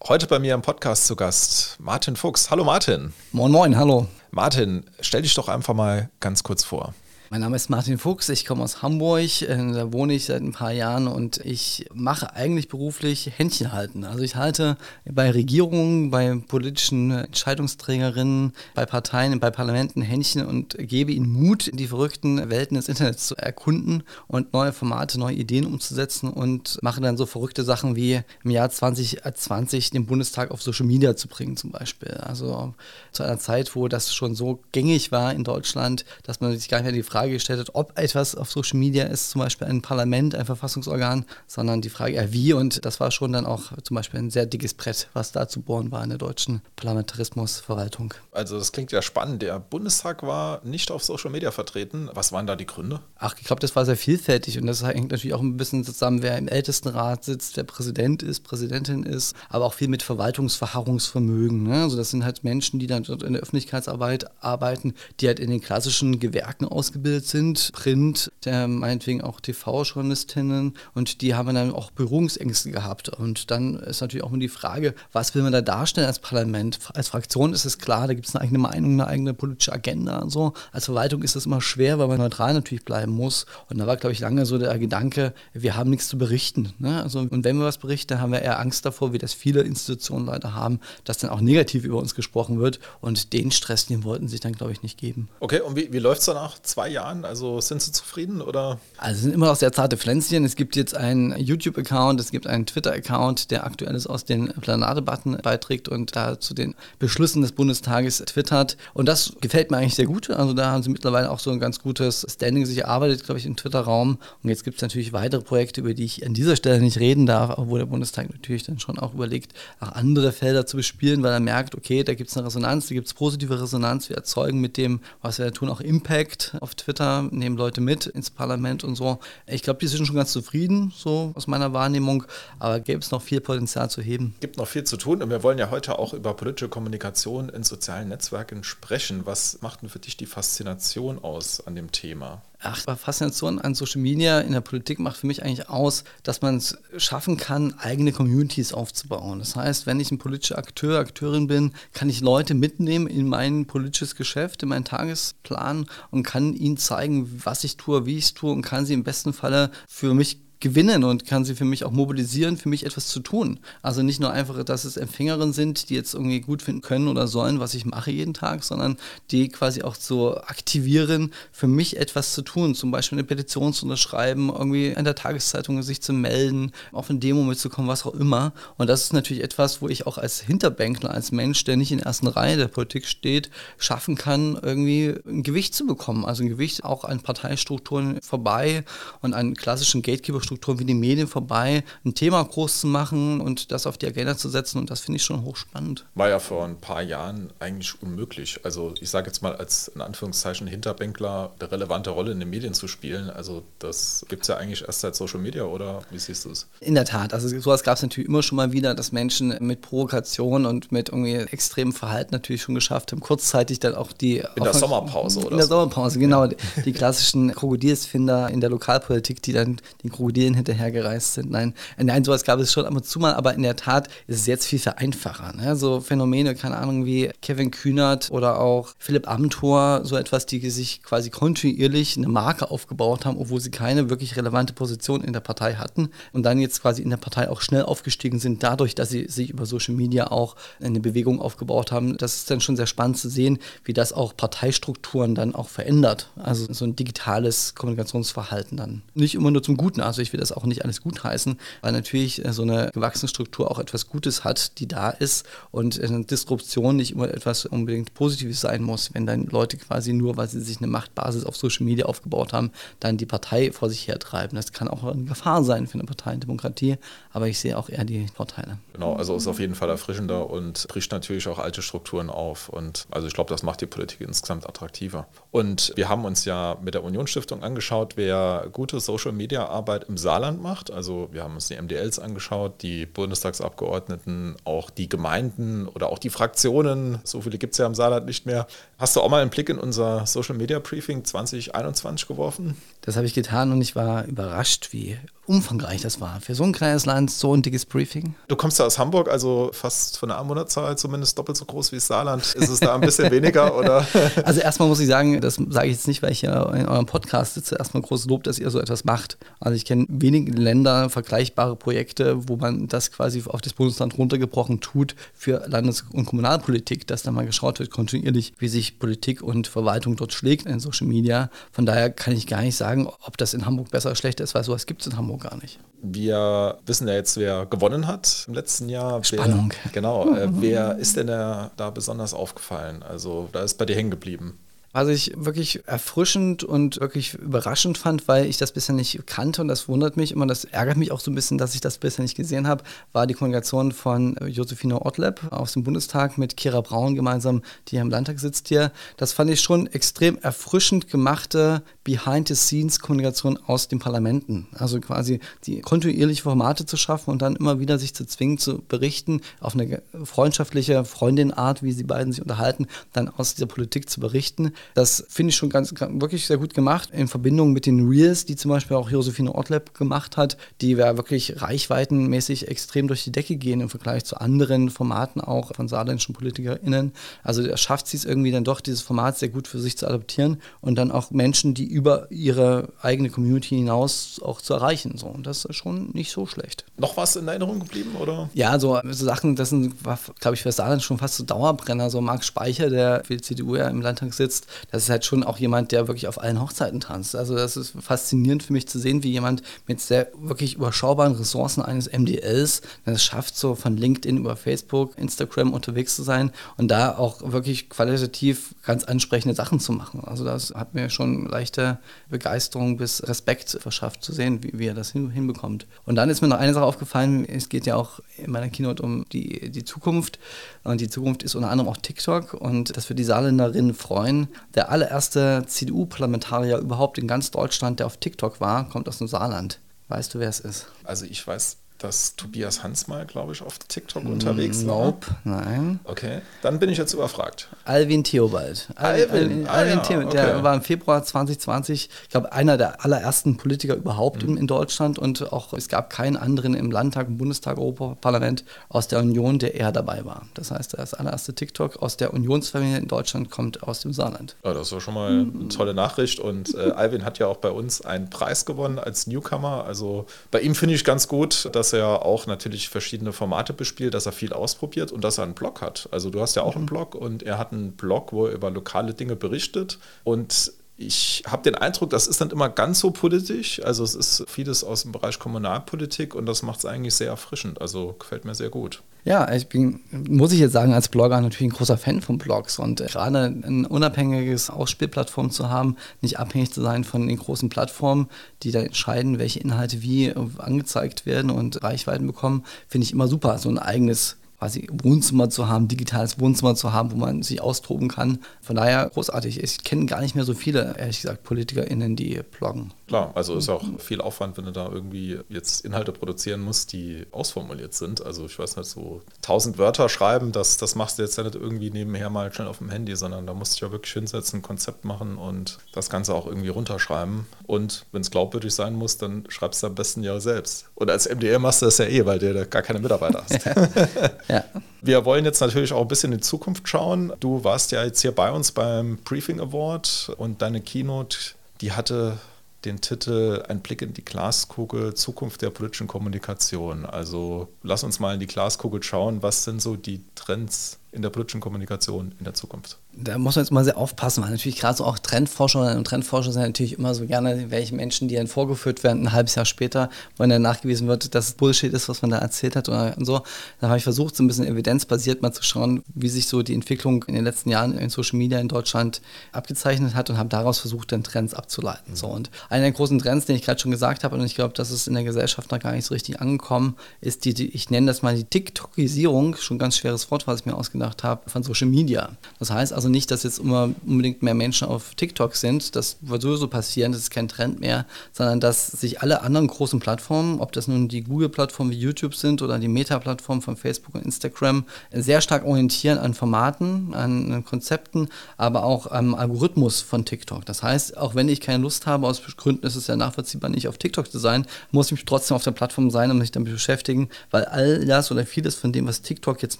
Heute 0.04 0.28
bei 0.28 0.38
mir 0.38 0.54
im 0.54 0.62
Podcast 0.62 1.08
zu 1.08 1.16
Gast 1.16 1.78
Martin 1.80 2.16
Fuchs. 2.16 2.52
Hallo 2.52 2.64
Martin. 2.64 3.14
Moin, 3.32 3.52
moin, 3.52 3.76
hallo. 3.76 4.08
Martin, 4.30 4.86
stell 5.00 5.24
dich 5.24 5.34
doch 5.34 5.48
einfach 5.48 5.74
mal 5.74 6.10
ganz 6.20 6.44
kurz 6.44 6.64
vor. 6.64 6.94
Mein 7.32 7.42
Name 7.42 7.56
ist 7.56 7.72
Martin 7.72 7.98
Fuchs, 7.98 8.30
ich 8.30 8.46
komme 8.46 8.64
aus 8.64 8.84
Hamburg, 8.84 9.42
äh, 9.42 9.48
da 9.74 9.92
wohne 9.92 10.14
ich 10.14 10.26
seit 10.26 10.44
ein 10.44 10.52
paar 10.52 10.72
Jahren 10.72 11.08
und 11.08 11.38
ich 11.38 11.88
mache 11.92 12.36
eigentlich 12.36 12.68
beruflich 12.68 13.32
Händchen 13.36 13.72
halten. 13.72 14.04
Also 14.04 14.22
ich 14.22 14.36
halte 14.36 14.78
bei 15.10 15.32
Regierungen, 15.32 16.12
bei 16.12 16.36
politischen 16.48 17.10
Entscheidungsträgerinnen, 17.10 18.54
bei 18.76 18.86
Parteien, 18.86 19.40
bei 19.40 19.50
Parlamenten 19.50 20.04
Händchen 20.04 20.46
und 20.46 20.78
gebe 20.78 21.14
ihnen 21.14 21.28
Mut, 21.28 21.72
die 21.74 21.88
verrückten 21.88 22.52
Welten 22.52 22.76
des 22.76 22.90
Internets 22.90 23.26
zu 23.26 23.36
erkunden 23.36 24.04
und 24.28 24.54
neue 24.54 24.72
Formate, 24.72 25.20
neue 25.20 25.36
Ideen 25.36 25.66
umzusetzen 25.66 26.30
und 26.30 26.78
mache 26.84 27.02
dann 27.02 27.18
so 27.18 27.26
verrückte 27.26 27.64
Sachen 27.64 27.96
wie 27.96 28.22
im 28.44 28.52
Jahr 28.52 28.70
2020 28.70 29.90
den 29.90 30.06
Bundestag 30.06 30.52
auf 30.52 30.62
Social 30.62 30.86
Media 30.86 31.16
zu 31.16 31.28
bringen 31.28 31.58
zum 31.58 31.72
Beispiel. 31.72 32.12
Also 32.22 32.76
zu 33.12 33.24
einer 33.24 33.40
Zeit, 33.40 33.76
wo 33.76 33.88
das 33.88 34.14
schon 34.14 34.36
so 34.36 34.60
gängig 34.72 35.12
war 35.12 35.34
in 35.34 35.44
Deutschland, 35.44 36.06
dass 36.22 36.40
man 36.40 36.56
sich 36.56 36.70
gar 36.70 36.78
nicht 36.78 36.86
mehr 36.86 36.94
die 36.94 37.02
Frage 37.02 37.15
Frage 37.16 37.32
gestellt 37.32 37.62
hat, 37.62 37.70
ob 37.76 37.98
etwas 37.98 38.36
auf 38.36 38.52
Social 38.52 38.78
Media 38.78 39.06
ist, 39.06 39.30
zum 39.30 39.40
Beispiel 39.40 39.68
ein 39.68 39.82
Parlament, 39.82 40.36
ein 40.36 40.46
Verfassungsorgan, 40.46 41.26
sondern 41.48 41.80
die 41.80 41.90
Frage, 41.90 42.16
ja, 42.16 42.34
wie. 42.34 42.52
Und 42.52 42.84
das 42.84 43.00
war 43.00 43.10
schon 43.10 43.32
dann 43.32 43.46
auch 43.46 43.72
zum 43.84 43.96
Beispiel 43.96 44.20
ein 44.20 44.32
sehr 44.32 44.46
dickes 44.46 44.74
Brett, 44.74 45.08
was 45.14 45.32
da 45.32 45.48
zu 45.48 45.62
bohren 45.62 45.94
war 45.94 46.04
in 46.04 46.10
der 46.10 46.18
deutschen 46.18 46.62
Parlamentarismusverwaltung. 46.76 48.14
Also 48.34 48.58
das 48.58 48.74
klingt 48.74 48.92
ja 48.92 49.02
spannend. 49.02 49.44
Der 49.44 49.60
Bundestag 49.60 50.24
war 50.24 50.60
nicht 50.66 50.92
auf 50.92 51.06
Social 51.06 51.32
Media 51.32 51.52
vertreten. 51.52 52.10
Was 52.14 52.34
waren 52.34 52.48
da 52.48 52.58
die 52.58 52.66
Gründe? 52.66 53.00
Ach, 53.18 53.34
ich 53.40 53.46
glaube, 53.46 53.62
das 53.62 53.78
war 53.78 53.86
sehr 53.86 53.96
vielfältig 53.96 54.60
und 54.60 54.68
das 54.68 54.84
hängt 54.84 55.12
natürlich 55.12 55.36
auch 55.36 55.42
ein 55.42 55.56
bisschen 55.56 55.86
zusammen, 55.86 56.22
wer 56.22 56.38
im 56.38 56.50
Ältestenrat 56.50 57.24
sitzt, 57.24 57.56
wer 57.56 57.64
Präsident 57.64 58.24
ist, 58.24 58.44
Präsidentin 58.44 59.04
ist, 59.04 59.38
aber 59.48 59.64
auch 59.64 59.74
viel 59.74 59.88
mit 59.88 60.04
Verwaltungsverharrungsvermögen. 60.04 61.64
Ne? 61.64 61.84
Also 61.84 61.96
das 61.96 62.10
sind 62.10 62.26
halt 62.26 62.44
Menschen, 62.44 62.78
die 62.78 62.88
dann 62.88 63.04
dort 63.04 63.24
in 63.24 63.32
der 63.32 63.42
Öffentlichkeitsarbeit 63.42 64.26
arbeiten, 64.44 64.94
die 65.22 65.28
halt 65.28 65.40
in 65.40 65.50
den 65.50 65.62
klassischen 65.62 66.20
Gewerken 66.20 66.66
ausgebildet 66.66 67.05
ausgebildet 67.06 67.28
sind, 67.28 67.72
Print, 67.74 68.32
der 68.46 68.68
meinetwegen 68.68 69.22
auch 69.22 69.40
TV-Journalistinnen 69.40 70.74
und 70.96 71.22
die 71.22 71.36
haben 71.36 71.54
dann 71.54 71.72
auch 71.72 71.92
Berührungsängste 71.92 72.72
gehabt. 72.72 73.10
Und 73.10 73.52
dann 73.52 73.76
ist 73.78 74.02
natürlich 74.02 74.24
auch 74.24 74.30
immer 74.30 74.40
die 74.40 74.50
Frage, 74.50 74.96
was 75.12 75.36
will 75.36 75.44
man 75.44 75.52
da 75.52 75.62
darstellen 75.62 76.08
als 76.08 76.18
Parlament? 76.20 76.80
Als 76.96 77.10
Fraktion 77.10 77.54
ist 77.54 77.66
es 77.66 77.78
klar, 77.78 78.08
da 78.08 78.16
gibt 78.16 78.28
es 78.28 78.36
eine 78.36 78.44
eigene 78.44 78.60
Meinung, 78.60 78.94
eine 78.94 79.08
eigene 79.08 79.34
politische 79.36 79.72
Agenda 79.72 80.20
und 80.20 80.32
so. 80.32 80.54
Als 80.72 80.86
Verwaltung 80.86 81.22
ist 81.22 81.36
das 81.36 81.46
immer 81.46 81.62
schwer, 81.62 82.00
weil 82.00 82.08
man 82.08 82.18
neutral 82.18 82.56
natürlich 82.56 82.86
bleiben 82.86 83.12
muss. 83.12 83.46
Und 83.70 83.78
da 83.78 83.86
war, 83.86 83.98
glaube 83.98 84.14
ich, 84.14 84.20
lange 84.20 84.46
so 84.48 84.58
der 84.58 84.78
Gedanke, 84.80 85.34
wir 85.54 85.76
haben 85.76 85.92
nichts 85.92 86.08
zu 86.08 86.18
berichten. 86.18 86.74
Ne? 86.80 87.04
Also, 87.04 87.20
und 87.20 87.44
wenn 87.44 87.58
wir 87.58 87.66
was 87.66 87.78
berichten, 87.78 88.20
haben 88.20 88.32
wir 88.32 88.42
eher 88.42 88.60
Angst 88.60 88.86
davor, 88.86 89.14
wie 89.14 89.20
das 89.20 89.34
viele 89.34 89.62
Institutionen 89.62 90.26
leider 90.26 90.56
haben, 90.56 90.80
dass 91.04 91.20
dann 91.20 91.30
auch 91.30 91.42
negativ 91.42 91.84
über 91.84 91.98
uns 91.98 92.16
gesprochen 92.16 92.60
wird. 92.60 92.80
Und 93.00 93.34
den 93.34 93.52
Stress, 93.52 93.86
den 93.86 94.04
wollten 94.04 94.28
sich 94.28 94.40
dann, 94.40 94.54
glaube 94.54 94.72
ich, 94.72 94.82
nicht 94.82 94.98
geben. 94.98 95.30
Okay, 95.40 95.62
und 95.62 95.76
wie, 95.76 95.94
wie 95.94 96.00
läuft 96.00 96.22
es 96.22 96.28
nach 96.28 96.60
zwei 96.62 96.95
Jahren? 96.96 97.26
Also 97.26 97.62
sind 97.62 97.82
Sie 97.82 97.92
zufrieden 97.92 98.42
oder? 98.42 98.80
Also 98.98 99.22
sind 99.22 99.34
immer 99.34 99.48
noch 99.48 99.56
sehr 99.56 99.72
zarte 99.72 99.98
Pflänzchen. 99.98 100.44
Es 100.46 100.56
gibt 100.56 100.76
jetzt 100.76 100.96
einen 100.96 101.38
YouTube-Account, 101.38 102.20
es 102.20 102.32
gibt 102.32 102.48
einen 102.48 102.66
Twitter-Account, 102.66 103.52
der 103.52 103.66
aktuelles 103.66 104.08
aus 104.08 104.26
den 104.26 104.48
Plenardebatten 104.48 105.38
beiträgt 105.44 105.90
und 105.90 106.16
da 106.16 106.40
zu 106.40 106.54
den 106.54 106.74
Beschlüssen 106.98 107.42
des 107.42 107.52
Bundestages 107.52 108.18
twittert. 108.26 108.78
Und 108.94 109.08
das 109.08 109.34
gefällt 109.42 109.70
mir 109.70 109.78
eigentlich 109.78 109.96
sehr 109.96 110.06
gut. 110.06 110.30
Also 110.32 110.54
da 110.54 110.72
haben 110.72 110.82
sie 110.82 110.90
mittlerweile 110.90 111.30
auch 111.30 111.40
so 111.40 111.52
ein 111.52 111.60
ganz 111.60 111.80
gutes 111.80 112.26
Standing 112.28 112.66
sich 112.66 112.80
erarbeitet, 112.80 113.24
glaube 113.24 113.40
ich, 113.40 113.46
im 113.46 113.56
Twitter-Raum. 113.56 114.18
Und 114.42 114.50
jetzt 114.50 114.64
gibt 114.64 114.78
es 114.78 114.82
natürlich 114.82 115.14
weitere 115.14 115.42
Projekte, 115.42 115.82
über 115.82 115.94
die 115.94 116.06
ich 116.06 116.26
an 116.26 116.34
dieser 116.34 116.56
Stelle 116.56 116.80
nicht 116.80 117.00
reden 117.00 117.26
darf, 117.26 117.58
obwohl 117.58 117.80
der 117.80 117.86
Bundestag 117.86 118.32
natürlich 118.32 118.64
dann 118.64 118.80
schon 118.80 118.98
auch 118.98 119.14
überlegt, 119.14 119.54
auch 119.80 119.92
andere 119.92 120.32
Felder 120.32 120.66
zu 120.66 120.78
bespielen, 120.78 121.22
weil 121.22 121.34
er 121.34 121.40
merkt, 121.40 121.76
okay, 121.76 122.04
da 122.04 122.14
gibt 122.14 122.30
es 122.30 122.38
eine 122.38 122.48
Resonanz, 122.48 122.88
da 122.88 122.96
gibt 122.96 123.08
es 123.08 123.14
positive 123.14 123.62
Resonanz. 123.62 124.10
Wir 124.10 124.16
erzeugen 124.16 124.62
mit 124.62 124.78
dem, 124.78 125.02
was 125.22 125.38
wir 125.38 125.46
da 125.46 125.52
tun, 125.52 125.70
auch 125.70 125.82
Impact 125.82 126.56
auf 126.62 126.74
Twitter, 126.76 126.85
nehmen 127.32 127.58
Leute 127.58 127.82
mit 127.82 128.06
ins 128.06 128.30
Parlament 128.30 128.84
und 128.84 128.96
so. 128.96 129.20
Ich 129.48 129.64
glaube, 129.64 129.80
die 129.80 129.88
sind 129.88 130.06
schon 130.06 130.16
ganz 130.16 130.32
zufrieden, 130.32 130.94
so 130.96 131.32
aus 131.36 131.48
meiner 131.48 131.74
Wahrnehmung, 131.74 132.26
aber 132.60 132.80
gäbe 132.80 133.00
es 133.00 133.12
noch 133.12 133.22
viel 133.22 133.42
Potenzial 133.42 133.90
zu 133.90 134.02
heben. 134.02 134.36
Gibt 134.40 134.58
noch 134.58 134.68
viel 134.68 134.84
zu 134.84 134.98
tun 134.98 135.22
und 135.22 135.30
wir 135.30 135.44
wollen 135.44 135.58
ja 135.58 135.72
heute 135.72 136.00
auch 136.00 136.14
über 136.14 136.34
politische 136.34 136.70
Kommunikation 136.70 137.50
in 137.50 137.64
sozialen 137.64 138.10
Netzwerken 138.10 138.64
sprechen. 138.64 139.26
Was 139.26 139.62
macht 139.62 139.82
denn 139.82 139.90
für 139.90 140.00
dich 140.00 140.18
die 140.18 140.26
Faszination 140.26 141.24
aus 141.24 141.66
an 141.66 141.76
dem 141.76 141.92
Thema? 141.92 142.42
Ach, 142.60 142.80
Faszination 142.98 143.60
an 143.60 143.76
Social 143.76 144.02
Media 144.02 144.40
in 144.40 144.52
der 144.52 144.62
Politik 144.62 145.00
macht 145.00 145.18
für 145.18 145.28
mich 145.28 145.44
eigentlich 145.44 145.70
aus, 145.70 146.04
dass 146.24 146.42
man 146.42 146.58
es 146.58 146.78
schaffen 146.98 147.38
kann, 147.38 147.74
eigene 147.80 148.12
Communities 148.12 148.74
aufzubauen. 148.74 149.40
Das 149.40 149.56
heißt, 149.56 149.86
wenn 149.86 150.00
ich 150.00 150.12
ein 150.12 150.18
politischer 150.18 150.58
Akteur, 150.58 151.00
Akteurin 151.00 151.48
bin, 151.48 151.74
kann 151.94 152.10
ich 152.10 152.22
Leute 152.22 152.54
mitnehmen 152.54 153.08
in 153.08 153.28
mein 153.28 153.66
politisches 153.66 154.16
Geschäft, 154.16 154.64
in 154.64 154.70
meinen 154.70 154.86
Tagesplan 154.86 155.86
und 156.12 156.24
kann 156.24 156.54
ihnen 156.54 156.78
zeigen, 156.78 157.42
was 157.44 157.64
ich 157.64 157.78
tue, 157.78 158.06
wie 158.06 158.18
ich 158.18 158.26
es 158.26 158.34
tue 158.34 158.52
und 158.52 158.62
kann 158.62 158.86
sie 158.86 158.94
im 158.94 159.04
besten 159.04 159.34
Falle 159.34 159.72
für 159.88 160.14
mich 160.14 160.45
gewinnen 160.66 161.04
und 161.04 161.28
kann 161.28 161.46
sie 161.46 161.54
für 161.54 161.64
mich 161.64 161.84
auch 161.84 161.92
mobilisieren, 161.92 162.58
für 162.58 162.70
mich 162.70 162.88
etwas 162.88 163.08
zu 163.08 163.20
tun. 163.20 163.60
Also 163.84 164.02
nicht 164.02 164.20
nur 164.20 164.32
einfach, 164.32 164.64
dass 164.64 164.84
es 164.84 164.98
Empfängerinnen 164.98 165.54
sind, 165.54 165.92
die 165.92 165.94
jetzt 165.94 166.16
irgendwie 166.16 166.42
gut 166.42 166.64
finden 166.64 166.82
können 166.82 167.08
oder 167.08 167.28
sollen, 167.28 167.60
was 167.60 167.76
ich 167.76 167.86
mache 167.86 168.10
jeden 168.10 168.34
Tag, 168.34 168.64
sondern 168.64 168.98
die 169.30 169.50
quasi 169.50 169.84
auch 169.84 169.94
so 169.94 170.38
aktivieren, 170.38 171.32
für 171.52 171.68
mich 171.68 171.98
etwas 171.98 172.34
zu 172.34 172.42
tun. 172.42 172.74
Zum 172.74 172.90
Beispiel 172.90 173.20
eine 173.20 173.28
Petition 173.28 173.74
zu 173.74 173.86
unterschreiben, 173.86 174.50
irgendwie 174.50 174.88
in 174.88 175.06
der 175.06 175.14
Tageszeitung 175.14 175.84
sich 175.84 176.02
zu 176.02 176.14
melden, 176.14 176.72
auf 176.92 177.12
eine 177.12 177.20
Demo 177.20 177.44
mitzukommen, 177.44 177.88
was 177.88 178.04
auch 178.04 178.16
immer. 178.16 178.52
Und 178.78 178.88
das 178.88 179.04
ist 179.04 179.14
natürlich 179.14 179.44
etwas, 179.44 179.84
wo 179.84 179.88
ich 179.88 180.08
auch 180.08 180.18
als 180.18 180.40
Hinterbänkler, 180.40 181.12
als 181.12 181.32
Mensch, 181.32 181.64
der 181.64 181.78
nicht 181.78 181.92
in 181.92 182.00
der 182.00 182.08
ersten 182.08 182.26
Reihe 182.26 182.58
der 182.58 182.70
Politik 182.70 183.06
steht, 183.06 183.52
schaffen 183.78 184.16
kann, 184.16 184.58
irgendwie 184.60 185.14
ein 185.28 185.44
Gewicht 185.44 185.76
zu 185.76 185.86
bekommen. 185.86 186.26
Also 186.26 186.42
ein 186.42 186.50
Gewicht 186.50 186.84
auch 186.84 187.04
an 187.04 187.20
Parteistrukturen 187.20 188.20
vorbei 188.24 188.84
und 189.22 189.36
an 189.36 189.54
klassischen 189.54 190.02
Gatekeeper 190.02 190.42
Infrastrukturen 190.56 190.80
wie 190.80 190.86
die 190.86 190.94
Medien 190.94 191.28
vorbei, 191.28 191.84
ein 192.04 192.14
Thema 192.14 192.44
groß 192.44 192.82
zu 192.82 192.88
machen 192.88 193.42
und 193.42 193.72
das 193.72 193.86
auf 193.86 193.98
die 193.98 194.08
Agenda 194.08 194.38
zu 194.38 194.50
setzen. 194.50 194.80
Und 194.80 194.90
das 194.90 195.02
finde 195.02 195.18
ich 195.18 195.24
schon 195.24 195.44
hochspannend. 195.44 196.06
War 196.16 196.30
ja 196.30 196.40
vor 196.40 196.66
ein 196.66 196.78
paar 196.78 197.02
Jahren 197.02 197.52
eigentlich 197.60 198.02
unmöglich. 198.02 198.60
Also 198.64 198.94
ich 199.00 199.10
sage 199.10 199.28
jetzt 199.28 199.42
mal 199.42 199.56
als 199.56 199.90
in 199.90 200.02
Anführungszeichen 200.02 200.68
Hinterbänkler 200.68 201.52
eine 201.60 201.72
relevante 201.72 202.10
Rolle 202.10 202.32
in 202.32 202.40
den 202.40 202.50
Medien 202.50 202.74
zu 202.74 202.88
spielen. 202.88 203.30
Also 203.30 203.64
das 203.80 204.26
gibt 204.30 204.44
es 204.44 204.48
ja 204.48 204.58
eigentlich 204.58 204.84
erst 204.84 205.02
seit 205.02 205.16
Social 205.16 205.40
Media 205.40 205.64
oder 205.64 206.02
wie 206.12 206.20
siehst 206.20 206.46
du 206.46 206.52
es? 206.52 206.68
In 206.80 206.96
der 206.96 207.06
Tat. 207.06 207.34
Also 207.34 207.48
sowas 207.60 207.84
gab 207.84 207.98
es 207.98 208.02
natürlich 208.02 208.30
immer 208.30 208.44
schon 208.44 208.56
mal 208.56 208.72
wieder, 208.72 208.96
dass 208.96 209.12
Menschen 209.12 209.56
mit 209.60 209.82
Provokation 209.82 210.66
und 210.66 210.92
mit 210.92 211.10
irgendwie 211.10 211.36
extremem 211.36 211.94
Verhalten 211.94 212.34
natürlich 212.34 212.62
schon 212.62 212.76
geschafft 212.76 213.12
haben, 213.12 213.20
kurzzeitig 213.20 213.80
dann 213.80 213.96
auch 213.96 214.12
die... 214.12 214.44
In 214.56 214.64
der 214.64 214.74
Sommerpause 214.74 215.40
oder 215.40 215.52
In 215.52 215.58
der 215.58 215.68
Sommerpause, 215.68 216.20
genau. 216.20 216.48
Die, 216.48 216.56
die 216.84 216.94
klassischen 216.94 217.54
Krokodilsfinder 217.54 218.50
in 218.50 218.62
der 218.62 218.70
Lokalpolitik, 218.70 219.42
die 219.42 219.54
dann 219.54 219.78
den 220.04 220.12
Krokodil 220.12 220.35
Krokodilen 220.36 220.54
hinterhergereist 220.54 221.34
sind. 221.34 221.50
Nein, 221.50 221.74
nein, 221.98 222.24
sowas 222.24 222.44
gab 222.44 222.60
es 222.60 222.74
schon 222.74 222.86
ab 222.86 222.94
und 222.94 223.06
zu 223.06 223.20
mal, 223.20 223.34
aber 223.34 223.54
in 223.54 223.64
der 223.64 223.76
Tat 223.76 224.10
ist 224.28 224.42
es 224.42 224.46
jetzt 224.46 224.66
viel 224.66 224.80
vereinfacher. 224.80 225.54
Ne? 225.54 225.76
So 225.76 226.02
Phänomene, 226.02 226.56
keine 226.56 226.78
Ahnung, 226.78 227.06
wie 227.06 227.32
Kevin 227.42 227.72
Kühnert 227.72 228.30
oder 228.32 228.60
auch 228.60 228.94
Philipp 229.00 229.30
Amthor, 229.30 230.02
so 230.04 230.18
etwas, 230.18 230.46
die 230.46 230.70
sich 230.70 231.02
quasi 231.04 231.30
kontinuierlich 231.30 232.18
eine 232.18 232.28
Marke 232.28 232.70
aufgebaut 232.70 233.26
haben, 233.26 233.38
obwohl 233.38 233.62
sie 233.62 233.72
keine 233.72 234.10
wirklich 234.10 234.36
relevante 234.36 234.74
Position 234.74 235.24
in 235.24 235.34
der 235.34 235.40
Partei 235.40 235.76
hatten 235.76 236.10
und 236.34 236.44
dann 236.44 236.60
jetzt 236.60 236.82
quasi 236.82 237.02
in 237.02 237.10
der 237.10 237.18
Partei 237.18 237.50
auch 237.50 237.62
schnell 237.62 237.84
aufgestiegen 237.84 238.40
sind, 238.40 238.62
dadurch, 238.64 238.96
dass 238.96 239.10
sie 239.10 239.28
sich 239.28 239.50
über 239.50 239.66
Social 239.66 239.96
Media 239.96 240.32
auch 240.32 240.56
eine 240.82 241.00
Bewegung 241.00 241.42
aufgebaut 241.42 241.92
haben. 241.92 242.18
Das 242.18 242.36
ist 242.36 242.52
dann 242.52 242.62
schon 242.62 242.76
sehr 242.76 242.88
spannend 242.88 243.18
zu 243.18 243.30
sehen, 243.30 243.60
wie 243.86 243.94
das 243.94 244.12
auch 244.12 244.36
Parteistrukturen 244.36 245.36
dann 245.36 245.56
auch 245.56 245.70
verändert. 245.70 246.30
Also 246.36 246.72
so 246.74 246.86
ein 246.86 246.96
digitales 246.96 247.76
Kommunikationsverhalten 247.76 248.78
dann. 248.78 249.02
Nicht 249.14 249.36
immer 249.36 249.52
nur 249.52 249.64
zum 249.64 249.78
Guten. 249.78 250.02
Also 250.02 250.22
ich 250.26 250.34
will 250.34 250.40
das 250.40 250.52
auch 250.52 250.66
nicht 250.66 250.84
alles 250.84 251.02
gutheißen, 251.02 251.60
weil 251.82 251.92
natürlich 251.92 252.44
äh, 252.44 252.52
so 252.52 252.64
eine 252.64 252.92
gewachsene 252.94 253.30
Struktur 253.30 253.72
auch 253.72 253.80
etwas 253.80 254.08
Gutes 254.08 254.44
hat, 254.44 254.80
die 254.80 254.88
da 254.88 255.10
ist 255.10 255.46
und 255.72 256.02
eine 256.02 256.26
Disruption 256.26 256.96
nicht 256.98 257.12
immer 257.12 257.30
etwas 257.30 257.66
unbedingt 257.66 258.14
Positives 258.14 258.62
sein 258.62 258.84
muss, 258.84 259.14
wenn 259.14 259.26
dann 259.26 259.46
Leute 259.46 259.78
quasi 259.78 260.14
nur, 260.14 260.38
weil 260.38 260.48
sie 260.50 260.62
sich 260.62 260.78
eine 260.78 260.88
Machtbasis 260.88 261.46
auf 261.46 261.56
Social 261.56 261.86
Media 261.86 262.06
aufgebaut 262.06 262.54
haben, 262.54 262.72
dann 263.00 263.18
die 263.18 263.26
Partei 263.26 263.72
vor 263.72 263.90
sich 263.90 264.08
hertreiben. 264.08 264.56
Das 264.56 264.72
kann 264.72 264.88
auch 264.88 265.04
eine 265.04 265.26
Gefahr 265.26 265.64
sein 265.64 265.88
für 265.88 265.96
eine 265.96 266.06
Partei 266.06 266.34
in 266.34 266.40
Demokratie, 266.40 266.98
aber 267.32 267.48
ich 267.48 267.60
sehe 267.60 267.78
auch 267.78 267.90
eher 267.90 268.04
die 268.04 268.28
Vorteile. 268.28 268.78
Genau, 268.94 269.16
also 269.16 269.36
ist 269.36 269.48
auf 269.48 269.60
jeden 269.60 269.76
Fall 269.76 269.90
erfrischender 269.90 270.50
und 270.50 270.88
bricht 270.88 271.12
natürlich 271.12 271.48
auch 271.48 271.60
alte 271.60 271.82
Strukturen 271.82 272.30
auf 272.30 272.70
und 272.70 273.06
also 273.12 273.28
ich 273.28 273.34
glaube, 273.34 273.50
das 273.50 273.64
macht 273.64 273.82
die 273.82 273.86
Politik 273.86 274.22
insgesamt 274.22 274.68
attraktiver. 274.68 275.28
Und 275.52 275.94
wir 275.96 276.10
haben 276.10 276.26
uns 276.26 276.46
ja 276.46 276.78
mit 276.82 276.94
der 276.94 277.04
Unionsstiftung 277.04 277.64
angeschaut, 277.64 278.14
wer 278.16 278.68
gute 278.72 279.00
Social 279.00 279.32
Media 279.32 279.66
Arbeit 279.68 280.06
im 280.06 280.15
im 280.16 280.18
Saarland 280.18 280.62
macht. 280.62 280.92
Also 280.92 281.28
wir 281.34 281.44
haben 281.44 281.56
uns 281.56 281.68
die 281.68 281.76
MDLs 281.76 282.20
angeschaut, 282.20 282.82
die 282.82 283.06
Bundestagsabgeordneten, 283.06 284.56
auch 284.64 284.90
die 284.90 285.10
Gemeinden 285.10 285.90
oder 285.90 286.08
auch 286.10 286.20
die 286.20 286.30
Fraktionen. 286.30 287.20
So 287.26 287.42
viele 287.42 287.58
gibt 287.58 287.74
es 287.74 287.80
ja 287.80 287.86
im 287.86 287.96
Saarland 287.96 288.26
nicht 288.26 288.46
mehr. 288.46 288.66
Hast 288.98 289.18
du 289.18 289.22
auch 289.22 289.30
mal 289.30 289.42
einen 289.42 289.50
Blick 289.50 289.68
in 289.68 289.78
unser 289.78 290.26
Social 290.26 290.56
Media 290.56 290.80
Briefing 290.80 291.26
2021 291.26 292.30
geworfen? 292.30 292.78
Das 293.06 293.16
habe 293.16 293.28
ich 293.28 293.34
getan 293.34 293.72
und 293.72 293.82
ich 293.82 293.96
war 293.96 294.26
überrascht, 294.26 294.90
wie 294.92 295.18
umfangreich 295.48 296.02
das 296.02 296.20
war. 296.20 296.42
Für 296.42 296.56
so 296.56 296.64
ein 296.64 296.72
kleines 296.72 297.06
Land 297.06 297.30
so 297.30 297.56
ein 297.56 297.62
dickes 297.62 297.86
Briefing. 297.86 298.34
Du 298.48 298.56
kommst 298.56 298.80
ja 298.80 298.86
aus 298.86 298.98
Hamburg, 298.98 299.30
also 299.30 299.70
fast 299.74 300.18
von 300.18 300.30
der 300.30 300.40
Einwohnerzahl 300.40 300.98
zumindest 300.98 301.38
doppelt 301.38 301.58
so 301.58 301.66
groß 301.66 301.92
wie 301.92 301.98
das 301.98 302.08
Saarland. 302.08 302.56
Ist 302.56 302.70
es 302.70 302.80
da 302.80 302.96
ein 302.96 303.02
bisschen 303.02 303.32
weniger 303.32 303.78
oder? 303.78 304.06
Also 304.44 304.62
erstmal 304.62 304.88
muss 304.88 305.00
ich 305.00 305.08
sagen, 305.08 305.40
das 305.42 305.56
sage 305.56 305.88
ich 305.88 305.94
jetzt 305.94 306.08
nicht, 306.08 306.22
weil 306.22 306.32
ich 306.32 306.42
ja 306.42 306.72
in 306.74 306.88
eurem 306.88 307.06
Podcast 307.06 307.56
sitze, 307.56 307.76
erstmal 307.76 308.02
großes 308.02 308.28
Lob, 308.28 308.44
dass 308.44 308.60
ihr 308.60 308.70
so 308.70 308.80
etwas 308.80 309.06
macht. 309.06 309.38
Also 309.60 309.76
ich 309.76 309.86
kenne 309.86 310.06
wenige 310.10 310.52
Länder, 310.52 311.10
vergleichbare 311.10 311.76
Projekte, 311.76 312.48
wo 312.48 312.56
man 312.56 312.88
das 312.88 313.12
quasi 313.12 313.44
auf 313.46 313.62
das 313.62 313.74
Bundesland 313.74 314.18
runtergebrochen 314.18 314.82
tut 314.82 315.16
für 315.34 315.66
Landes- 315.68 316.06
und 316.12 316.26
Kommunalpolitik, 316.26 317.08
dass 317.08 317.24
da 317.24 317.32
mal 317.32 317.46
geschaut 317.46 317.80
wird 317.80 317.92
kontinuierlich, 317.92 318.54
wie 318.58 318.68
sich 318.68 319.00
Politik 319.00 319.42
und 319.42 319.68
Verwaltung 319.68 320.16
dort 320.16 320.34
schlägt 320.34 320.66
in 320.66 320.80
Social 320.80 321.08
Media. 321.08 321.50
Von 321.72 321.86
daher 321.86 322.10
kann 322.10 322.34
ich 322.34 322.48
gar 322.48 322.62
nicht 322.62 322.76
sagen, 322.76 322.95
ob 323.06 323.38
das 323.38 323.54
in 323.54 323.66
Hamburg 323.66 323.92
besser 323.92 324.10
oder 324.10 324.16
schlechter 324.16 324.44
ist, 324.44 324.56
weil 324.56 324.64
sowas 324.64 324.86
gibt 324.86 325.02
es 325.02 325.08
in 325.08 325.18
Hamburg 325.18 325.44
gar 325.44 325.58
nicht. 325.58 325.80
Wir 326.02 326.78
wissen 326.86 327.08
ja 327.08 327.14
jetzt, 327.14 327.38
wer 327.38 327.66
gewonnen 327.66 328.08
hat 328.08 328.46
im 328.48 328.54
letzten 328.54 328.90
Jahr. 328.90 329.24
Spannung. 329.24 329.74
Wer, 329.84 329.92
genau. 329.92 330.36
Äh, 330.36 330.48
wer 330.52 330.98
ist 330.98 331.18
denn 331.18 331.28
da, 331.28 331.72
da 331.78 331.90
besonders 331.90 332.34
aufgefallen? 332.34 333.04
Also, 333.04 333.50
da 333.52 333.64
ist 333.64 333.78
bei 333.78 333.86
dir 333.86 333.96
hängen 333.96 334.12
geblieben. 334.12 334.60
Was 334.96 335.10
ich 335.10 335.34
wirklich 335.36 335.86
erfrischend 335.88 336.64
und 336.64 337.02
wirklich 337.02 337.34
überraschend 337.34 337.98
fand, 337.98 338.30
weil 338.30 338.46
ich 338.46 338.56
das 338.56 338.72
bisher 338.72 338.96
nicht 338.96 339.28
kannte 339.28 339.62
und 339.62 339.68
das 339.68 339.90
wundert 339.90 340.16
mich 340.16 340.32
immer, 340.32 340.48
das 340.48 340.64
ärgert 340.64 340.96
mich 340.96 341.12
auch 341.12 341.20
so 341.20 341.32
ein 341.32 341.36
bisschen, 341.36 341.58
dass 341.58 341.76
ich 341.76 341.82
das 341.82 341.98
bisher 341.98 342.24
nicht 342.24 342.38
gesehen 342.38 342.66
habe, 342.66 342.82
war 343.12 343.28
die 343.28 343.34
Kommunikation 343.34 343.92
von 343.92 344.38
Josefina 344.48 345.06
Ottleb 345.06 345.52
aus 345.52 345.74
dem 345.74 345.84
Bundestag 345.84 346.38
mit 346.38 346.56
Kira 346.56 346.80
Braun 346.80 347.14
gemeinsam, 347.14 347.62
die 347.90 347.98
hier 347.98 348.04
im 348.04 348.10
Landtag 348.10 348.40
sitzt 348.40 348.70
hier. 348.70 348.94
Das 349.18 349.34
fand 349.34 349.52
ich 349.52 349.60
schon 349.60 349.88
extrem 349.88 350.38
erfrischend 350.38 351.10
gemachte 351.10 351.84
Behind-the-Scenes-Kommunikation 352.06 353.60
aus 353.68 353.90
den 353.90 354.00
Parlamenten. 354.00 354.70
Also 354.76 355.02
quasi 355.02 355.42
die 355.66 355.82
kontinuierliche 355.82 356.44
Formate 356.44 356.86
zu 356.86 356.96
schaffen 356.96 357.32
und 357.32 357.42
dann 357.42 357.58
immer 357.58 357.82
wieder 357.82 358.00
sich 358.00 358.16
zu 358.16 358.26
zwingen, 358.26 358.60
zu 358.60 358.82
berichten, 358.88 359.42
auf 359.60 359.74
eine 359.74 360.02
freundschaftliche 360.24 361.04
Freundin-Art, 361.04 361.84
wie 361.84 361.92
sie 361.92 362.06
beiden 362.06 362.32
sich 362.32 362.42
unterhalten, 362.42 362.88
dann 363.12 363.28
aus 363.28 363.56
dieser 363.56 363.68
Politik 363.68 364.10
zu 364.10 364.22
berichten 364.22 364.72
Das 364.94 365.26
finde 365.30 365.50
ich 365.50 365.56
schon 365.56 365.70
ganz, 365.70 365.94
wirklich 366.00 366.46
sehr 366.46 366.58
gut 366.58 366.74
gemacht 366.74 367.10
in 367.12 367.28
Verbindung 367.28 367.74
mit 367.74 367.86
den 367.86 368.08
Reels, 368.08 368.46
die 368.46 368.56
zum 368.56 368.70
Beispiel 368.70 368.98
auch 368.98 369.10
Josephine 369.10 369.54
Ortleb 369.54 369.94
gemacht 369.94 370.38
hat, 370.38 370.58
die 370.82 370.92
ja 370.92 371.18
wirklich 371.18 371.62
reichweitenmäßig 371.62 372.68
extrem 372.68 373.08
durch 373.08 373.24
die 373.24 373.32
Decke 373.32 373.56
gehen 373.56 373.82
im 373.82 373.90
Vergleich 373.90 374.26
zu 374.26 374.40
anderen 374.40 374.90
Formaten 374.90 375.42
auch 375.42 375.74
von 375.76 375.88
saarländischen 375.88 376.34
PolitikerInnen. 376.34 377.14
Also 377.44 377.76
schafft 377.78 378.08
sie 378.08 378.18
es 378.18 378.26
irgendwie 378.26 378.52
dann 378.52 378.64
doch, 378.64 378.82
dieses 378.82 379.02
Format 379.02 379.38
sehr 379.38 379.50
gut 379.50 379.68
für 379.68 379.80
sich 379.80 379.98
zu 379.98 380.08
adaptieren 380.08 380.62
und 380.82 380.96
dann 380.96 381.12
auch 381.12 381.32
Menschen, 381.32 381.74
die 381.74 381.86
über 381.86 382.32
ihre 382.32 382.90
eigene 383.02 383.30
Community 383.30 383.76
hinaus 383.76 384.40
auch 384.44 384.62
zu 384.62 384.74
erreichen. 384.74 385.18
So. 385.18 385.28
Und 385.28 385.48
das 385.48 385.66
ist 385.66 385.76
schon 385.76 386.12
nicht 386.14 386.32
so 386.32 386.46
schlecht. 386.46 386.86
Noch 386.98 387.18
was 387.18 387.36
in 387.36 387.48
Erinnerung 387.48 387.80
geblieben, 387.80 388.16
oder? 388.20 388.50
Ja, 388.54 388.80
so, 388.80 389.00
so 389.04 389.26
Sachen, 389.26 389.56
das 389.56 389.70
sind, 389.70 389.96
glaube 390.40 390.56
ich, 390.56 390.62
für 390.62 390.72
Saarland 390.72 391.04
schon 391.04 391.18
fast 391.18 391.36
so 391.36 391.44
Dauerbrenner. 391.44 392.10
So 392.10 392.22
Marc 392.22 392.44
Speicher, 392.44 392.90
der 392.90 393.24
für 393.26 393.36
die 393.36 393.42
CDU 393.42 393.76
ja 393.76 393.88
im 393.88 394.02
Landtag 394.02 394.34
sitzt, 394.34 394.68
das 394.92 395.04
ist 395.04 395.10
halt 395.10 395.26
schon 395.26 395.44
auch 395.44 395.58
jemand, 395.58 395.92
der 395.92 396.08
wirklich 396.08 396.28
auf 396.28 396.42
allen 396.42 396.62
Hochzeiten 396.62 397.00
tanzt. 397.00 397.36
Also 397.36 397.56
das 397.56 397.78
ist 397.78 397.94
faszinierend 398.00 398.64
für 398.64 398.74
mich 398.74 398.88
zu 398.88 399.00
sehen, 399.00 399.24
wie 399.24 399.32
jemand 399.32 399.62
mit 399.88 400.02
sehr 400.02 400.28
wirklich 400.38 400.76
überschaubaren 400.76 401.36
Ressourcen 401.36 401.82
eines 401.82 402.12
MDLs 402.12 402.82
es 403.06 403.24
schafft, 403.24 403.58
so 403.58 403.76
von 403.76 403.98
LinkedIn 403.98 404.38
über 404.38 404.56
Facebook, 404.56 405.18
Instagram 405.18 405.74
unterwegs 405.74 406.16
zu 406.16 406.24
sein 406.24 406.52
und 406.78 406.90
da 406.90 407.18
auch 407.18 407.52
wirklich 407.52 407.90
qualitativ 407.90 408.76
ganz 408.84 409.04
ansprechende 409.04 409.56
Sachen 409.56 409.80
zu 409.80 409.92
machen. 409.92 410.24
Also 410.26 410.44
das 410.44 410.74
hat 410.76 410.94
mir 410.94 411.10
schon 411.10 411.46
leichte 411.48 412.00
Begeisterung 412.30 412.98
bis 412.98 413.28
Respekt 413.28 413.78
verschafft 413.80 414.24
zu 414.24 414.34
sehen, 414.34 414.64
wie, 414.64 414.72
wie 414.74 414.88
er 414.88 414.94
das 414.94 415.12
hin, 415.12 415.30
hinbekommt. 415.30 415.88
Und 416.06 416.16
dann 416.16 416.30
ist 416.30 416.42
mir 416.42 416.48
noch 416.48 416.60
eine 416.60 416.74
Sache 416.74 416.86
aufgefallen, 416.86 417.46
es 417.46 417.70
geht 417.70 417.86
ja 417.86 417.96
auch 417.96 418.20
in 418.38 418.52
meiner 418.52 418.70
Keynote 418.70 419.02
um 419.04 419.26
die, 419.32 419.72
die 419.72 419.84
Zukunft 419.84 420.40
und 420.84 421.02
die 421.02 421.10
Zukunft 421.10 421.44
ist 421.44 421.56
unter 421.56 421.70
anderem 421.70 421.90
auch 421.90 421.98
TikTok 421.98 422.54
und 422.54 422.96
das 422.96 423.10
wird 423.10 423.20
die 423.20 423.24
Saarländerinnen 423.24 423.94
freuen. 423.94 424.48
Der 424.74 424.90
allererste 424.90 425.64
CDU-Parlamentarier 425.68 426.78
überhaupt 426.80 427.18
in 427.18 427.28
ganz 427.28 427.52
Deutschland, 427.52 428.00
der 428.00 428.08
auf 428.08 428.18
TikTok 428.18 428.60
war, 428.60 428.90
kommt 428.90 429.08
aus 429.08 429.20
dem 429.20 429.28
Saarland. 429.28 429.80
Weißt 430.08 430.34
du, 430.34 430.40
wer 430.40 430.50
es 430.50 430.60
ist? 430.60 430.88
Also 431.04 431.26
ich 431.26 431.46
weiß 431.46 431.78
dass 431.98 432.36
Tobias 432.36 432.84
Hans 432.84 433.08
mal, 433.08 433.26
glaube 433.26 433.54
ich, 433.54 433.62
auf 433.62 433.80
TikTok 433.80 434.26
unterwegs 434.26 434.82
nope, 434.82 435.28
war? 435.28 435.62
nein. 435.62 436.00
Okay, 436.04 436.42
dann 436.62 436.80
bin 436.80 436.90
ich 436.90 436.98
jetzt 436.98 437.14
überfragt. 437.14 437.70
Alvin 437.86 438.24
Theobald. 438.24 438.90
Alvin, 438.96 439.30
Alvin, 439.30 439.32
Alvin, 439.32 439.68
Alvin 439.68 440.00
ah, 440.00 440.02
Theobald, 440.02 440.28
okay. 440.28 440.36
der 440.36 440.64
war 440.64 440.76
im 440.76 440.82
Februar 440.82 441.24
2020, 441.24 442.10
ich 442.24 442.30
glaube, 442.30 442.52
einer 442.52 442.78
der 442.78 443.04
allerersten 443.04 443.58
Politiker 443.58 443.96
überhaupt 443.96 444.44
mhm. 444.44 444.50
in, 444.50 444.58
in, 444.58 444.68
Deutschland 444.68 445.20
und 445.20 445.54
auch 445.54 445.74
es 445.74 445.88
gab 445.88 446.10
keinen 446.10 446.38
anderen 446.38 446.74
im 446.74 446.92
Landtag, 446.92 447.28
im 447.28 447.38
Bundestag, 447.38 447.78
Europaparlament 447.78 448.66
aus 448.90 449.08
der 449.08 449.20
Union, 449.20 449.60
der 449.60 449.76
eher 449.76 449.92
dabei 449.92 450.26
war. 450.26 450.48
Das 450.54 450.72
heißt, 450.72 450.98
das 450.98 451.14
allererste 451.14 451.54
TikTok 451.54 451.98
aus 452.02 452.18
der 452.18 452.34
Unionsfamilie 452.34 452.98
in 452.98 453.08
Deutschland 453.08 453.52
kommt 453.52 453.84
aus 453.84 454.02
dem 454.02 454.12
Saarland. 454.12 454.56
Ja, 454.64 454.74
das 454.74 454.92
war 454.92 455.00
schon 455.00 455.14
mal 455.14 455.30
eine 455.30 455.68
tolle 455.70 455.94
Nachricht 455.94 456.40
und 456.40 456.76
äh, 456.76 456.92
Alvin 456.92 457.24
hat 457.24 457.40
ja 457.40 457.48
auch 457.48 457.58
bei 457.58 457.72
uns 457.72 458.02
einen 458.02 458.30
Preis 458.30 458.66
gewonnen 458.66 459.00
als 459.00 459.28
Newcomer. 459.28 459.86
Also 459.86 460.26
bei 460.52 460.62
ihm 460.62 460.76
finde 460.76 460.96
ich 460.96 461.04
ganz 461.04 461.28
gut, 461.28 461.70
dass 461.72 461.85
dass 461.86 461.94
er 461.94 462.26
auch 462.26 462.48
natürlich 462.48 462.90
verschiedene 462.90 463.32
Formate 463.32 463.72
bespielt, 463.72 464.16
dass 464.16 464.26
er 464.26 464.32
viel 464.32 464.54
ausprobiert 464.54 465.12
und 465.12 465.24
dass 465.24 465.38
er 465.38 465.44
einen 465.44 465.54
Blog 465.54 465.82
hat. 465.82 466.10
Also 466.12 466.32
du 466.32 466.42
hast 466.42 466.56
ja 466.56 466.64
auch 466.64 466.76
einen 466.76 466.86
mhm. 466.86 466.90
Blog 466.90 467.14
und 467.14 467.44
er 467.44 467.60
hat 467.60 467.74
einen 467.74 467.92
Blog, 467.92 468.34
wo 468.34 468.48
er 468.48 468.54
über 468.54 468.72
lokale 468.72 469.14
Dinge 469.14 469.36
berichtet 469.36 470.00
und 470.24 470.74
ich 470.98 471.44
habe 471.46 471.62
den 471.62 471.76
Eindruck, 471.76 472.10
das 472.10 472.26
ist 472.26 472.42
dann 472.42 472.50
immer 472.50 472.70
ganz 472.70 473.02
so 473.02 473.12
politisch. 473.12 473.84
Also 473.84 474.04
es 474.04 474.16
ist 474.16 474.46
vieles 474.48 474.84
aus 474.84 475.04
dem 475.04 475.12
Bereich 475.12 475.38
Kommunalpolitik 475.38 476.34
und 476.34 476.46
das 476.46 476.64
macht 476.64 476.80
es 476.80 476.86
eigentlich 476.86 477.14
sehr 477.14 477.28
erfrischend. 477.28 477.82
Also 477.82 478.16
gefällt 478.18 478.46
mir 478.46 478.56
sehr 478.56 478.70
gut. 478.70 479.04
Ja, 479.28 479.52
ich 479.52 479.68
bin, 479.70 480.02
muss 480.12 480.52
ich 480.52 480.60
jetzt 480.60 480.74
sagen, 480.74 480.94
als 480.94 481.10
Blogger 481.10 481.42
natürlich 481.42 481.74
ein 481.74 481.76
großer 481.76 481.98
Fan 481.98 482.22
von 482.22 482.38
Blogs 482.38 482.78
und 482.78 483.00
gerade 483.00 483.46
ein 483.46 483.88
unabhängiges 483.88 484.70
Ausspielplattform 484.70 485.50
zu 485.50 485.68
haben, 485.68 485.98
nicht 486.22 486.38
abhängig 486.38 486.72
zu 486.72 486.84
sein 486.84 487.04
von 487.04 487.28
den 487.28 487.38
großen 487.38 487.70
Plattformen, 487.70 488.30
die 488.62 488.70
da 488.70 488.82
entscheiden, 488.82 489.40
welche 489.40 489.60
Inhalte 489.60 490.04
wie 490.04 490.32
angezeigt 490.60 491.26
werden 491.26 491.50
und 491.50 491.84
Reichweiten 491.84 492.28
bekommen, 492.28 492.66
finde 492.88 493.06
ich 493.06 493.14
immer 493.14 493.28
super. 493.28 493.58
So 493.58 493.68
ein 493.68 493.80
eigenes 493.80 494.38
quasi 494.60 494.88
Wohnzimmer 494.92 495.50
zu 495.50 495.68
haben, 495.68 495.88
digitales 495.88 496.40
Wohnzimmer 496.40 496.76
zu 496.76 496.94
haben, 496.94 497.12
wo 497.12 497.18
man 497.18 497.44
sich 497.44 497.62
austoben 497.62 498.08
kann. 498.08 498.40
Von 498.62 498.76
daher 498.76 499.10
großartig. 499.10 499.62
Ich 499.62 499.84
kenne 499.84 500.06
gar 500.06 500.22
nicht 500.22 500.36
mehr 500.36 500.46
so 500.46 500.54
viele, 500.54 500.98
ehrlich 500.98 501.22
gesagt, 501.22 501.44
PolitikerInnen, 501.44 502.16
die 502.16 502.42
bloggen. 502.58 502.94
Klar, 503.08 503.32
also 503.36 503.56
ist 503.56 503.70
auch 503.70 503.84
viel 504.00 504.22
Aufwand, 504.22 504.58
wenn 504.58 504.66
du 504.66 504.72
da 504.72 504.90
irgendwie 504.90 505.40
jetzt 505.50 505.86
Inhalte 505.86 506.12
produzieren 506.12 506.62
musst, 506.62 506.94
die 506.94 507.26
ausformuliert 507.32 507.94
sind. 507.94 508.26
Also 508.26 508.46
ich 508.46 508.58
weiß 508.58 508.78
nicht, 508.78 508.90
so 508.90 509.22
tausend 509.42 509.78
Wörter 509.78 510.10
schreiben, 510.10 510.52
das, 510.52 510.78
das 510.78 510.96
machst 510.96 511.20
du 511.20 511.24
jetzt 511.24 511.38
ja 511.38 511.44
nicht 511.44 511.56
irgendwie 511.56 511.92
nebenher 511.92 512.30
mal 512.30 512.52
schnell 512.52 512.68
auf 512.68 512.80
dem 512.80 512.90
Handy, 512.90 513.16
sondern 513.16 513.46
da 513.46 513.54
musst 513.54 513.80
du 513.80 513.86
ja 513.86 513.92
wirklich 513.92 514.14
hinsetzen, 514.14 514.60
ein 514.60 514.62
Konzept 514.64 515.06
machen 515.06 515.38
und 515.38 515.78
das 515.94 516.10
Ganze 516.10 516.34
auch 516.34 516.48
irgendwie 516.48 516.70
runterschreiben. 516.70 517.46
Und 517.68 518.06
wenn 518.12 518.22
es 518.22 518.32
glaubwürdig 518.32 518.74
sein 518.74 518.96
muss, 518.96 519.18
dann 519.18 519.46
schreibst 519.50 519.84
du 519.84 519.88
am 519.88 519.96
besten 519.96 520.24
ja 520.24 520.40
selbst. 520.40 520.86
Und 520.96 521.12
als 521.12 521.30
MDR 521.30 521.60
machst 521.60 521.82
du 521.82 521.86
das 521.86 521.98
ja 522.00 522.06
eh, 522.06 522.26
weil 522.26 522.40
du 522.40 522.54
da 522.54 522.66
gar 522.66 522.82
keine 522.82 523.00
Mitarbeiter 523.00 523.44
hast. 523.48 523.66
ja. 524.48 524.64
Wir 525.02 525.26
wollen 525.26 525.46
jetzt 525.46 525.60
natürlich 525.60 525.94
auch 525.94 526.02
ein 526.02 526.08
bisschen 526.08 526.32
in 526.32 526.40
die 526.40 526.44
Zukunft 526.44 526.88
schauen. 526.88 527.34
Du 527.40 527.64
warst 527.64 527.92
ja 527.92 528.04
jetzt 528.04 528.22
hier 528.22 528.32
bei 528.32 528.52
uns 528.52 528.72
beim 528.72 529.18
Briefing 529.18 529.60
Award 529.60 530.32
und 530.38 530.62
deine 530.62 530.82
Keynote, 530.82 531.38
die 531.82 531.92
hatte 531.92 532.38
den 532.86 533.02
Titel 533.02 533.64
Ein 533.68 533.82
Blick 533.82 534.02
in 534.02 534.14
die 534.14 534.24
Glaskugel, 534.24 535.16
Zukunft 535.16 535.62
der 535.62 535.72
politischen 535.72 536.08
Kommunikation. 536.08 537.06
Also 537.06 537.70
lass 537.84 538.04
uns 538.04 538.20
mal 538.20 538.36
in 538.36 538.40
die 538.40 538.48
Glaskugel 538.48 539.02
schauen, 539.04 539.42
was 539.42 539.64
sind 539.64 539.82
so 539.82 539.96
die 539.96 540.22
Trends 540.36 541.00
in 541.16 541.22
der 541.22 541.30
politischen 541.30 541.62
Kommunikation 541.62 542.34
in 542.38 542.44
der 542.44 542.54
Zukunft? 542.54 543.00
Da 543.18 543.38
muss 543.38 543.56
man 543.56 543.64
jetzt 543.64 543.72
mal 543.72 543.86
sehr 543.86 543.98
aufpassen, 543.98 544.44
weil 544.44 544.52
natürlich 544.52 544.78
gerade 544.78 544.98
so 544.98 545.06
auch 545.06 545.18
Trendforscher 545.18 545.96
und 545.96 546.06
Trendforscher 546.06 546.52
sind 546.52 546.62
natürlich 546.62 547.00
immer 547.00 547.16
so 547.16 547.26
gerne 547.26 547.72
welche 547.72 547.96
Menschen, 547.96 548.28
die 548.28 548.36
dann 548.36 548.48
vorgeführt 548.48 549.04
werden, 549.04 549.24
ein 549.24 549.32
halbes 549.32 549.56
Jahr 549.56 549.66
später, 549.66 550.10
wenn 550.38 550.50
dann 550.50 550.62
nachgewiesen 550.62 551.08
wird, 551.08 551.34
dass 551.34 551.48
es 551.48 551.54
Bullshit 551.54 551.94
ist, 551.94 552.10
was 552.10 552.22
man 552.22 552.32
da 552.32 552.40
erzählt 552.40 552.76
hat 552.76 552.90
oder 552.90 553.16
so. 553.20 553.42
Da 553.80 553.88
habe 553.88 553.98
ich 553.98 554.04
versucht, 554.04 554.36
so 554.36 554.44
ein 554.44 554.48
bisschen 554.48 554.68
evidenzbasiert 554.68 555.42
mal 555.42 555.54
zu 555.54 555.64
schauen, 555.64 556.04
wie 556.14 556.28
sich 556.28 556.48
so 556.48 556.62
die 556.62 556.74
Entwicklung 556.74 557.24
in 557.24 557.36
den 557.36 557.46
letzten 557.46 557.70
Jahren 557.70 557.98
in 557.98 558.10
Social 558.10 558.38
Media 558.38 558.60
in 558.60 558.68
Deutschland 558.68 559.22
abgezeichnet 559.54 560.14
hat 560.14 560.30
und 560.30 560.38
habe 560.38 560.50
daraus 560.50 560.80
versucht, 560.80 561.14
dann 561.14 561.24
Trends 561.24 561.54
abzuleiten. 561.54 562.12
Mhm. 562.12 562.16
So, 562.16 562.28
und 562.28 562.52
einer 562.70 562.84
der 562.84 562.92
großen 562.92 563.18
Trends, 563.20 563.46
den 563.46 563.56
ich 563.56 563.64
gerade 563.64 563.80
schon 563.80 563.92
gesagt 563.92 564.26
habe, 564.26 564.36
und 564.36 564.44
ich 564.44 564.56
glaube, 564.56 564.74
das 564.76 564.92
ist 564.92 565.08
in 565.08 565.14
der 565.14 565.24
Gesellschaft 565.24 565.72
noch 565.72 565.80
gar 565.80 565.94
nicht 565.94 566.06
so 566.06 566.14
richtig 566.14 566.42
angekommen, 566.42 566.98
ist 567.22 567.46
die, 567.46 567.54
die 567.54 567.70
ich 567.70 567.90
nenne 567.90 568.08
das 568.08 568.22
mal 568.22 568.36
die 568.36 568.44
TikTokisierung, 568.44 569.56
schon 569.56 569.78
ein 569.78 569.80
ganz 569.80 569.98
schweres 569.98 570.30
Wort, 570.32 570.48
was 570.48 570.60
ich 570.60 570.66
mir 570.66 570.76
ausgedacht 570.76 571.05
gemacht 571.06 571.24
habe 571.24 571.50
von 571.50 571.64
Social 571.64 571.88
Media. 571.88 572.30
Das 572.60 572.72
heißt 572.72 572.94
also 572.94 573.10
nicht, 573.10 573.30
dass 573.32 573.44
jetzt 573.44 573.60
immer 573.60 573.90
unbedingt 574.06 574.42
mehr 574.42 574.54
Menschen 574.54 574.88
auf 574.88 575.16
TikTok 575.16 575.56
sind. 575.56 575.96
Das 575.96 576.18
wird 576.22 576.42
sowieso 576.42 576.68
passieren, 576.68 577.12
das 577.12 577.22
ist 577.22 577.30
kein 577.30 577.48
Trend 577.48 577.80
mehr, 577.80 578.06
sondern 578.34 578.60
dass 578.60 578.88
sich 578.88 579.22
alle 579.22 579.42
anderen 579.42 579.68
großen 579.68 580.00
Plattformen, 580.00 580.60
ob 580.60 580.72
das 580.72 580.88
nun 580.88 581.08
die 581.08 581.24
Google-Plattformen 581.24 581.92
wie 581.92 582.00
YouTube 582.00 582.36
sind 582.36 582.62
oder 582.62 582.80
die 582.80 582.88
Meta-Plattformen 582.88 583.62
von 583.62 583.78
Facebook 583.78 584.16
und 584.16 584.26
Instagram, 584.26 584.86
sehr 585.12 585.42
stark 585.42 585.66
orientieren 585.66 586.18
an 586.18 586.34
Formaten, 586.34 587.14
an 587.14 587.64
Konzepten, 587.66 588.30
aber 588.58 588.84
auch 588.84 589.08
am 589.08 589.36
Algorithmus 589.36 590.02
von 590.02 590.26
TikTok. 590.26 590.66
Das 590.66 590.84
heißt, 590.84 591.18
auch 591.18 591.36
wenn 591.36 591.50
ich 591.50 591.62
keine 591.62 591.84
Lust 591.84 592.08
habe, 592.08 592.28
aus 592.28 592.42
Gründen 592.58 592.86
ist 592.86 592.96
es 592.96 593.08
ja 593.08 593.16
nachvollziehbar, 593.16 593.70
nicht 593.70 593.88
auf 593.88 593.98
TikTok 593.98 594.32
zu 594.32 594.40
sein, 594.40 594.66
muss 594.92 595.12
ich 595.12 595.26
trotzdem 595.26 595.56
auf 595.56 595.64
der 595.64 595.72
Plattform 595.72 596.10
sein 596.10 596.32
und 596.32 596.38
mich 596.38 596.52
damit 596.52 596.72
beschäftigen, 596.72 597.30
weil 597.52 597.66
all 597.66 598.06
das 598.06 598.32
oder 598.32 598.46
vieles 598.46 598.76
von 598.76 598.92
dem, 598.92 599.08
was 599.08 599.22
TikTok 599.22 599.62
jetzt 599.62 599.80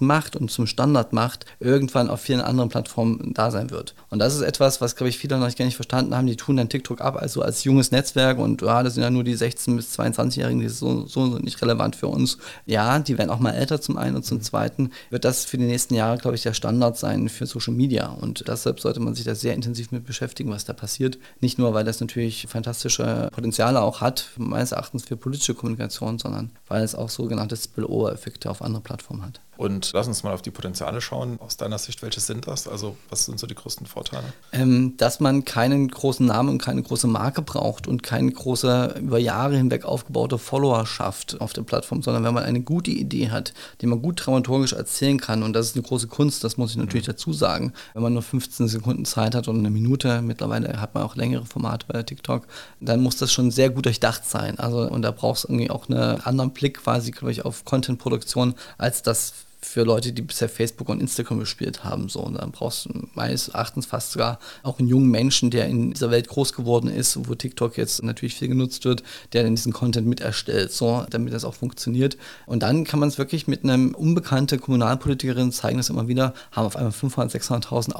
macht 0.00 0.36
und 0.36 0.50
zum 0.50 0.66
Standard 0.66 1.12
macht, 1.12 1.15
irgendwann 1.60 2.10
auf 2.10 2.20
vielen 2.20 2.40
anderen 2.40 2.68
Plattformen 2.68 3.32
da 3.34 3.50
sein 3.50 3.70
wird. 3.70 3.94
Und 4.10 4.18
das 4.18 4.34
ist 4.34 4.42
etwas, 4.42 4.80
was, 4.80 4.96
glaube 4.96 5.08
ich, 5.08 5.18
viele 5.18 5.38
noch 5.38 5.54
gar 5.54 5.64
nicht 5.64 5.76
verstanden 5.76 6.14
haben. 6.14 6.26
Die 6.26 6.36
tun 6.36 6.56
dann 6.56 6.68
TikTok 6.68 7.00
ab, 7.00 7.16
also 7.16 7.42
als 7.42 7.64
junges 7.64 7.90
Netzwerk 7.90 8.38
und 8.38 8.62
ja, 8.62 8.82
das 8.82 8.94
sind 8.94 9.02
ja 9.02 9.10
nur 9.10 9.24
die 9.24 9.36
16- 9.36 9.76
bis 9.76 9.98
22-Jährigen, 9.98 10.60
die 10.60 10.68
so, 10.68 11.06
so 11.06 11.38
nicht 11.38 11.60
relevant 11.62 11.96
für 11.96 12.08
uns. 12.08 12.38
Ja, 12.66 12.98
die 12.98 13.18
werden 13.18 13.30
auch 13.30 13.38
mal 13.38 13.52
älter 13.52 13.80
zum 13.80 13.96
einen 13.96 14.16
und 14.16 14.24
zum 14.24 14.40
zweiten 14.40 14.90
wird 15.10 15.24
das 15.24 15.44
für 15.44 15.58
die 15.58 15.64
nächsten 15.64 15.94
Jahre, 15.94 16.18
glaube 16.18 16.36
ich, 16.36 16.42
der 16.42 16.54
Standard 16.54 16.96
sein 16.96 17.28
für 17.28 17.46
Social 17.46 17.74
Media. 17.74 18.08
Und 18.08 18.46
deshalb 18.48 18.80
sollte 18.80 19.00
man 19.00 19.14
sich 19.14 19.24
da 19.24 19.34
sehr 19.34 19.54
intensiv 19.54 19.90
mit 19.92 20.04
beschäftigen, 20.04 20.50
was 20.50 20.64
da 20.64 20.72
passiert. 20.72 21.18
Nicht 21.40 21.58
nur, 21.58 21.74
weil 21.74 21.84
das 21.84 22.00
natürlich 22.00 22.46
fantastische 22.48 23.28
Potenziale 23.32 23.80
auch 23.80 24.00
hat, 24.00 24.30
meines 24.36 24.72
Erachtens 24.72 25.04
für 25.04 25.16
politische 25.16 25.54
Kommunikation, 25.54 26.18
sondern 26.18 26.50
weil 26.68 26.82
es 26.82 26.94
auch 26.94 27.08
sogenannte 27.08 27.56
Spillover-Effekte 27.56 28.50
auf 28.50 28.62
andere 28.62 28.82
Plattformen 28.82 29.22
hat. 29.22 29.40
Und 29.56 29.90
lass 29.94 30.06
uns 30.06 30.22
mal 30.22 30.32
auf 30.32 30.42
die 30.42 30.50
Potenziale 30.50 31.00
schauen. 31.00 31.38
Aus 31.40 31.56
deiner 31.56 31.78
Sicht, 31.78 32.02
welche 32.02 32.20
sind 32.20 32.46
das? 32.46 32.68
Also, 32.68 32.96
was 33.10 33.24
sind 33.24 33.38
so 33.38 33.46
die 33.46 33.54
größten 33.54 33.86
Vorteile? 33.86 34.24
Ähm, 34.52 34.94
dass 34.96 35.20
man 35.20 35.44
keinen 35.44 35.88
großen 35.88 36.26
Namen 36.26 36.50
und 36.50 36.62
keine 36.62 36.82
große 36.82 37.06
Marke 37.06 37.42
braucht 37.42 37.86
und 37.86 38.02
keine 38.02 38.30
große, 38.30 38.96
über 39.00 39.18
Jahre 39.18 39.56
hinweg 39.56 39.84
aufgebaute 39.84 40.38
Followerschaft 40.38 41.40
auf 41.40 41.52
der 41.52 41.62
Plattform, 41.62 42.02
sondern 42.02 42.24
wenn 42.24 42.34
man 42.34 42.44
eine 42.44 42.60
gute 42.60 42.90
Idee 42.90 43.30
hat, 43.30 43.54
die 43.80 43.86
man 43.86 44.02
gut 44.02 44.26
dramaturgisch 44.26 44.72
erzählen 44.74 45.18
kann, 45.18 45.42
und 45.42 45.54
das 45.54 45.66
ist 45.66 45.76
eine 45.76 45.82
große 45.82 46.08
Kunst, 46.08 46.44
das 46.44 46.56
muss 46.56 46.72
ich 46.72 46.76
natürlich 46.76 47.06
mhm. 47.06 47.12
dazu 47.12 47.32
sagen. 47.32 47.72
Wenn 47.94 48.02
man 48.02 48.12
nur 48.12 48.22
15 48.22 48.68
Sekunden 48.68 49.04
Zeit 49.04 49.34
hat 49.34 49.48
und 49.48 49.58
eine 49.58 49.70
Minute, 49.70 50.22
mittlerweile 50.22 50.80
hat 50.80 50.94
man 50.94 51.02
auch 51.02 51.16
längere 51.16 51.46
Formate 51.46 51.86
bei 51.88 52.02
TikTok, 52.02 52.46
dann 52.80 53.02
muss 53.02 53.16
das 53.16 53.32
schon 53.32 53.50
sehr 53.50 53.70
gut 53.70 53.86
durchdacht 53.86 54.28
sein. 54.28 54.58
Also, 54.58 54.80
und 54.82 55.02
da 55.02 55.10
braucht 55.10 55.38
es 55.38 55.44
irgendwie 55.44 55.70
auch 55.70 55.88
einen 55.88 56.20
anderen 56.20 56.50
Blick 56.50 56.82
quasi, 56.82 57.10
glaube 57.10 57.32
ich, 57.32 57.44
auf 57.44 57.64
Content-Produktion, 57.64 58.54
als 58.78 59.02
das 59.02 59.45
für 59.60 59.82
Leute, 59.82 60.12
die 60.12 60.22
bisher 60.22 60.48
Facebook 60.48 60.88
und 60.88 61.00
Instagram 61.00 61.40
gespielt 61.40 61.84
haben. 61.84 62.08
So. 62.08 62.20
Und 62.20 62.34
dann 62.34 62.52
brauchst 62.52 62.86
du 62.86 63.08
meines 63.14 63.48
Erachtens 63.48 63.86
fast 63.86 64.12
sogar 64.12 64.38
auch 64.62 64.78
einen 64.78 64.88
jungen 64.88 65.10
Menschen, 65.10 65.50
der 65.50 65.66
in 65.66 65.92
dieser 65.92 66.10
Welt 66.10 66.28
groß 66.28 66.52
geworden 66.52 66.88
ist, 66.88 67.28
wo 67.28 67.34
TikTok 67.34 67.76
jetzt 67.76 68.02
natürlich 68.02 68.34
viel 68.34 68.48
genutzt 68.48 68.84
wird, 68.84 69.02
der 69.32 69.42
dann 69.42 69.54
diesen 69.54 69.72
Content 69.72 70.06
mit 70.06 70.20
erstellt, 70.20 70.72
so, 70.72 71.04
damit 71.10 71.32
das 71.32 71.44
auch 71.44 71.54
funktioniert. 71.54 72.16
Und 72.46 72.62
dann 72.62 72.84
kann 72.84 73.00
man 73.00 73.08
es 73.08 73.18
wirklich 73.18 73.48
mit 73.48 73.64
einer 73.64 73.96
unbekannten 73.98 74.60
Kommunalpolitikerin 74.60 75.52
zeigen, 75.52 75.78
dass 75.78 75.90
immer 75.90 76.08
wieder, 76.08 76.34
haben 76.52 76.66
auf 76.66 76.76
einmal 76.76 76.92
500.000, 76.92 77.66
600.000 77.66 77.92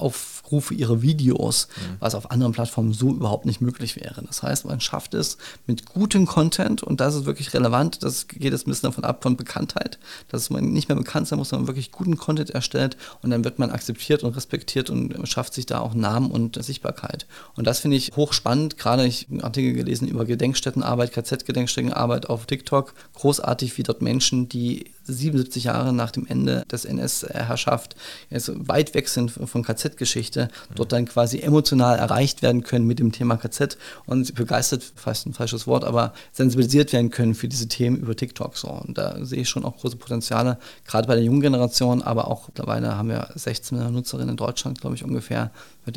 Aufrufe 0.46 0.74
ihre 0.74 1.02
Videos, 1.02 1.68
mhm. 1.76 1.96
was 1.98 2.14
auf 2.14 2.30
anderen 2.30 2.52
Plattformen 2.52 2.92
so 2.92 3.10
überhaupt 3.10 3.46
nicht 3.46 3.60
möglich 3.60 3.96
wäre. 3.96 4.22
Das 4.24 4.42
heißt, 4.42 4.64
man 4.64 4.80
schafft 4.80 5.14
es 5.14 5.38
mit 5.66 5.86
gutem 5.86 6.26
Content 6.26 6.82
und 6.82 7.00
das 7.00 7.16
ist 7.16 7.26
wirklich 7.26 7.52
relevant, 7.52 8.02
das 8.04 8.28
geht 8.28 8.52
jetzt 8.52 8.66
ein 8.66 8.70
bisschen 8.70 8.88
davon 8.88 9.04
ab 9.04 9.22
von 9.22 9.36
Bekanntheit, 9.36 9.98
dass 10.28 10.50
man 10.50 10.72
nicht 10.72 10.88
mehr 10.88 10.96
bekannt 10.96 11.26
sein 11.26 11.38
muss, 11.38 11.48
sondern 11.48 11.66
wirklich 11.66 11.90
guten 11.90 12.16
Content 12.16 12.50
erstellt 12.50 12.96
und 13.22 13.30
dann 13.30 13.44
wird 13.44 13.58
man 13.58 13.70
akzeptiert 13.70 14.22
und 14.22 14.36
respektiert 14.36 14.88
und 14.88 15.16
schafft 15.28 15.52
sich 15.52 15.66
da 15.66 15.80
auch 15.80 15.94
Namen 15.94 16.30
und 16.30 16.62
Sichtbarkeit. 16.62 17.26
Und 17.56 17.66
das 17.66 17.80
finde 17.80 17.96
ich 17.96 18.12
hochspannend. 18.14 18.78
Gerade 18.78 19.04
ich 19.04 19.24
habe 19.24 19.32
einen 19.32 19.40
Artikel 19.42 19.72
gelesen 19.72 20.06
über 20.06 20.24
Gedenkstättenarbeit, 20.24 21.12
KZ-Gedenkstättenarbeit 21.12 22.28
auf 22.30 22.46
TikTok. 22.46 22.94
Großartig, 23.14 23.76
wie 23.78 23.82
dort 23.82 24.00
Menschen, 24.00 24.48
die 24.48 24.92
77 25.06 25.64
Jahre 25.64 25.92
nach 25.92 26.10
dem 26.10 26.26
Ende 26.26 26.64
des 26.70 26.84
NS-Herrschaft 26.84 27.96
jetzt 28.30 28.50
weit 28.68 28.94
weg 28.94 29.08
sind 29.08 29.30
von 29.30 29.62
KZ-Geschichte, 29.62 30.48
dort 30.74 30.92
dann 30.92 31.06
quasi 31.06 31.40
emotional 31.40 31.98
erreicht 31.98 32.42
werden 32.42 32.62
können 32.62 32.86
mit 32.86 32.98
dem 32.98 33.12
Thema 33.12 33.36
KZ 33.36 33.78
und 34.06 34.34
begeistert, 34.34 34.92
fast 34.94 35.26
ein 35.26 35.32
falsches 35.32 35.66
Wort, 35.66 35.84
aber 35.84 36.12
sensibilisiert 36.32 36.92
werden 36.92 37.10
können 37.10 37.34
für 37.34 37.48
diese 37.48 37.68
Themen 37.68 37.96
über 37.96 38.16
TikTok. 38.16 38.56
So. 38.56 38.68
Und 38.68 38.98
da 38.98 39.24
sehe 39.24 39.42
ich 39.42 39.48
schon 39.48 39.64
auch 39.64 39.76
große 39.76 39.96
Potenziale, 39.96 40.58
gerade 40.86 41.06
bei 41.06 41.14
der 41.14 41.24
jungen 41.24 41.40
Generation, 41.40 42.02
aber 42.02 42.28
auch 42.28 42.48
mittlerweile 42.48 42.96
haben 42.96 43.08
wir 43.08 43.28
16 43.34 43.92
Nutzerinnen 43.92 44.30
in 44.30 44.36
Deutschland, 44.36 44.80
glaube 44.80 44.96
ich, 44.96 45.04
ungefähr, 45.04 45.50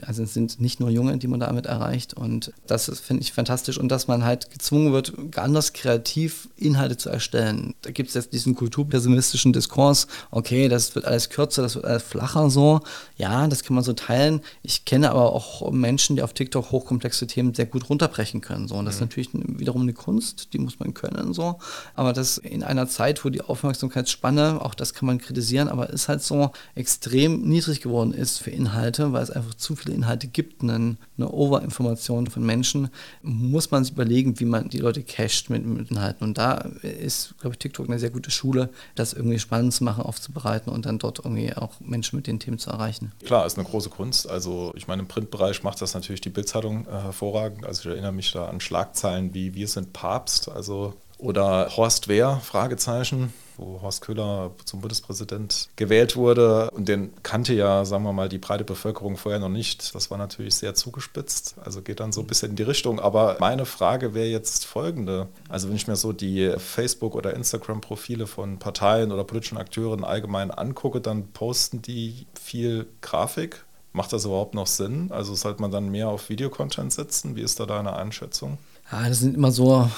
also 0.05 0.23
es 0.23 0.33
sind 0.33 0.59
nicht 0.61 0.79
nur 0.79 0.89
Junge, 0.89 1.17
die 1.17 1.27
man 1.27 1.39
damit 1.39 1.65
erreicht. 1.65 2.13
Und 2.13 2.53
das 2.67 2.89
finde 2.99 3.23
ich 3.23 3.33
fantastisch. 3.33 3.77
Und 3.77 3.89
dass 3.89 4.07
man 4.07 4.23
halt 4.23 4.51
gezwungen 4.51 4.93
wird, 4.93 5.13
ganz 5.31 5.73
kreativ 5.73 6.49
Inhalte 6.55 6.97
zu 6.97 7.09
erstellen. 7.09 7.73
Da 7.81 7.91
gibt 7.91 8.09
es 8.09 8.15
jetzt 8.15 8.33
diesen 8.33 8.55
kulturpessimistischen 8.55 9.53
Diskurs, 9.53 10.07
okay, 10.31 10.69
das 10.69 10.95
wird 10.95 11.05
alles 11.05 11.29
kürzer, 11.29 11.61
das 11.61 11.75
wird 11.75 11.85
alles 11.85 12.03
flacher 12.03 12.49
so. 12.49 12.81
Ja, 13.17 13.47
das 13.47 13.63
kann 13.63 13.75
man 13.75 13.83
so 13.83 13.93
teilen. 13.93 14.41
Ich 14.61 14.85
kenne 14.85 15.11
aber 15.11 15.33
auch 15.33 15.71
Menschen, 15.71 16.15
die 16.15 16.21
auf 16.21 16.33
TikTok 16.33 16.71
hochkomplexe 16.71 17.27
Themen 17.27 17.53
sehr 17.53 17.65
gut 17.65 17.89
runterbrechen 17.89 18.41
können. 18.41 18.67
So. 18.67 18.75
Und 18.75 18.85
das 18.85 18.95
mhm. 18.95 18.97
ist 18.97 19.01
natürlich 19.01 19.29
wiederum 19.33 19.81
eine 19.81 19.93
Kunst, 19.93 20.53
die 20.53 20.59
muss 20.59 20.79
man 20.79 20.93
können. 20.93 21.33
So. 21.33 21.59
Aber 21.95 22.13
das 22.13 22.37
in 22.37 22.63
einer 22.63 22.87
Zeit, 22.87 23.23
wo 23.25 23.29
die 23.29 23.41
Aufmerksamkeitsspanne, 23.41 24.61
auch 24.61 24.75
das 24.75 24.93
kann 24.93 25.07
man 25.07 25.17
kritisieren, 25.17 25.67
aber 25.67 25.89
ist 25.89 26.07
halt 26.07 26.21
so 26.21 26.51
extrem 26.75 27.41
niedrig 27.41 27.81
geworden 27.81 28.13
ist 28.13 28.39
für 28.39 28.51
Inhalte, 28.51 29.13
weil 29.13 29.23
es 29.23 29.31
einfach 29.31 29.53
zu 29.53 29.75
viele 29.79 29.95
Inhalte 29.95 30.27
gibt, 30.27 30.61
eine, 30.61 30.97
eine 31.17 31.31
Overinformation 31.31 32.27
von 32.27 32.45
Menschen, 32.45 32.89
muss 33.21 33.71
man 33.71 33.83
sich 33.83 33.93
überlegen, 33.93 34.39
wie 34.39 34.45
man 34.45 34.69
die 34.69 34.77
Leute 34.77 35.03
cached 35.03 35.49
mit, 35.49 35.65
mit 35.65 35.91
Inhalten. 35.91 36.27
Und 36.27 36.37
da 36.37 36.55
ist, 36.81 37.35
glaube 37.39 37.55
ich, 37.55 37.59
TikTok 37.59 37.87
eine 37.87 37.99
sehr 37.99 38.09
gute 38.09 38.31
Schule, 38.31 38.69
das 38.95 39.13
irgendwie 39.13 39.39
spannend 39.39 39.73
zu 39.73 39.83
machen, 39.83 40.03
aufzubereiten 40.03 40.71
und 40.71 40.85
dann 40.85 40.99
dort 40.99 41.19
irgendwie 41.19 41.53
auch 41.55 41.79
Menschen 41.79 42.15
mit 42.17 42.27
den 42.27 42.39
Themen 42.39 42.59
zu 42.59 42.69
erreichen. 42.69 43.11
Klar, 43.25 43.45
ist 43.45 43.57
eine 43.57 43.67
große 43.67 43.89
Kunst. 43.89 44.29
Also 44.29 44.73
ich 44.75 44.87
meine, 44.87 45.01
im 45.01 45.07
Printbereich 45.07 45.63
macht 45.63 45.81
das 45.81 45.93
natürlich 45.93 46.21
die 46.21 46.29
Bildzeitung 46.29 46.85
äh, 46.87 46.91
hervorragend. 46.91 47.65
Also 47.65 47.81
ich 47.81 47.95
erinnere 47.95 48.11
mich 48.11 48.31
da 48.31 48.47
an 48.47 48.59
Schlagzeilen 48.59 49.33
wie 49.33 49.53
Wir 49.53 49.67
sind 49.67 49.93
Papst, 49.93 50.49
also 50.49 50.93
oder 51.19 51.69
Horst 51.77 52.07
Wehr, 52.07 52.41
Fragezeichen 52.43 53.33
wo 53.59 53.81
Horst 53.81 54.01
Köhler 54.01 54.51
zum 54.65 54.81
Bundespräsident 54.81 55.69
gewählt 55.75 56.15
wurde. 56.15 56.71
Und 56.71 56.87
den 56.87 57.11
kannte 57.23 57.53
ja, 57.53 57.85
sagen 57.85 58.03
wir 58.03 58.13
mal, 58.13 58.29
die 58.29 58.37
breite 58.37 58.63
Bevölkerung 58.63 59.17
vorher 59.17 59.39
noch 59.39 59.49
nicht. 59.49 59.93
Das 59.93 60.09
war 60.09 60.17
natürlich 60.17 60.55
sehr 60.55 60.75
zugespitzt. 60.75 61.55
Also 61.63 61.81
geht 61.81 61.99
dann 61.99 62.11
so 62.11 62.21
ein 62.21 62.27
bisschen 62.27 62.51
in 62.51 62.55
die 62.55 62.63
Richtung. 62.63 62.99
Aber 62.99 63.37
meine 63.39 63.65
Frage 63.65 64.13
wäre 64.13 64.27
jetzt 64.27 64.65
folgende. 64.65 65.27
Also 65.49 65.67
wenn 65.69 65.75
ich 65.75 65.87
mir 65.87 65.95
so 65.95 66.13
die 66.13 66.53
Facebook- 66.57 67.15
oder 67.15 67.33
Instagram-Profile 67.35 68.27
von 68.27 68.59
Parteien 68.59 69.11
oder 69.11 69.23
politischen 69.23 69.57
Akteuren 69.57 70.03
allgemein 70.03 70.51
angucke, 70.51 71.01
dann 71.01 71.27
posten 71.31 71.81
die 71.81 72.25
viel 72.39 72.87
Grafik. 73.01 73.65
Macht 73.91 74.13
das 74.13 74.25
überhaupt 74.25 74.53
noch 74.53 74.67
Sinn? 74.67 75.11
Also 75.11 75.33
sollte 75.35 75.61
man 75.61 75.71
dann 75.71 75.89
mehr 75.89 76.09
auf 76.09 76.29
Videocontent 76.29 76.93
setzen? 76.93 77.35
Wie 77.35 77.41
ist 77.41 77.59
da 77.59 77.65
deine 77.65 77.95
Einschätzung? 77.95 78.57
Ja, 78.91 79.07
das 79.07 79.19
sind 79.19 79.35
immer 79.35 79.51
so 79.51 79.89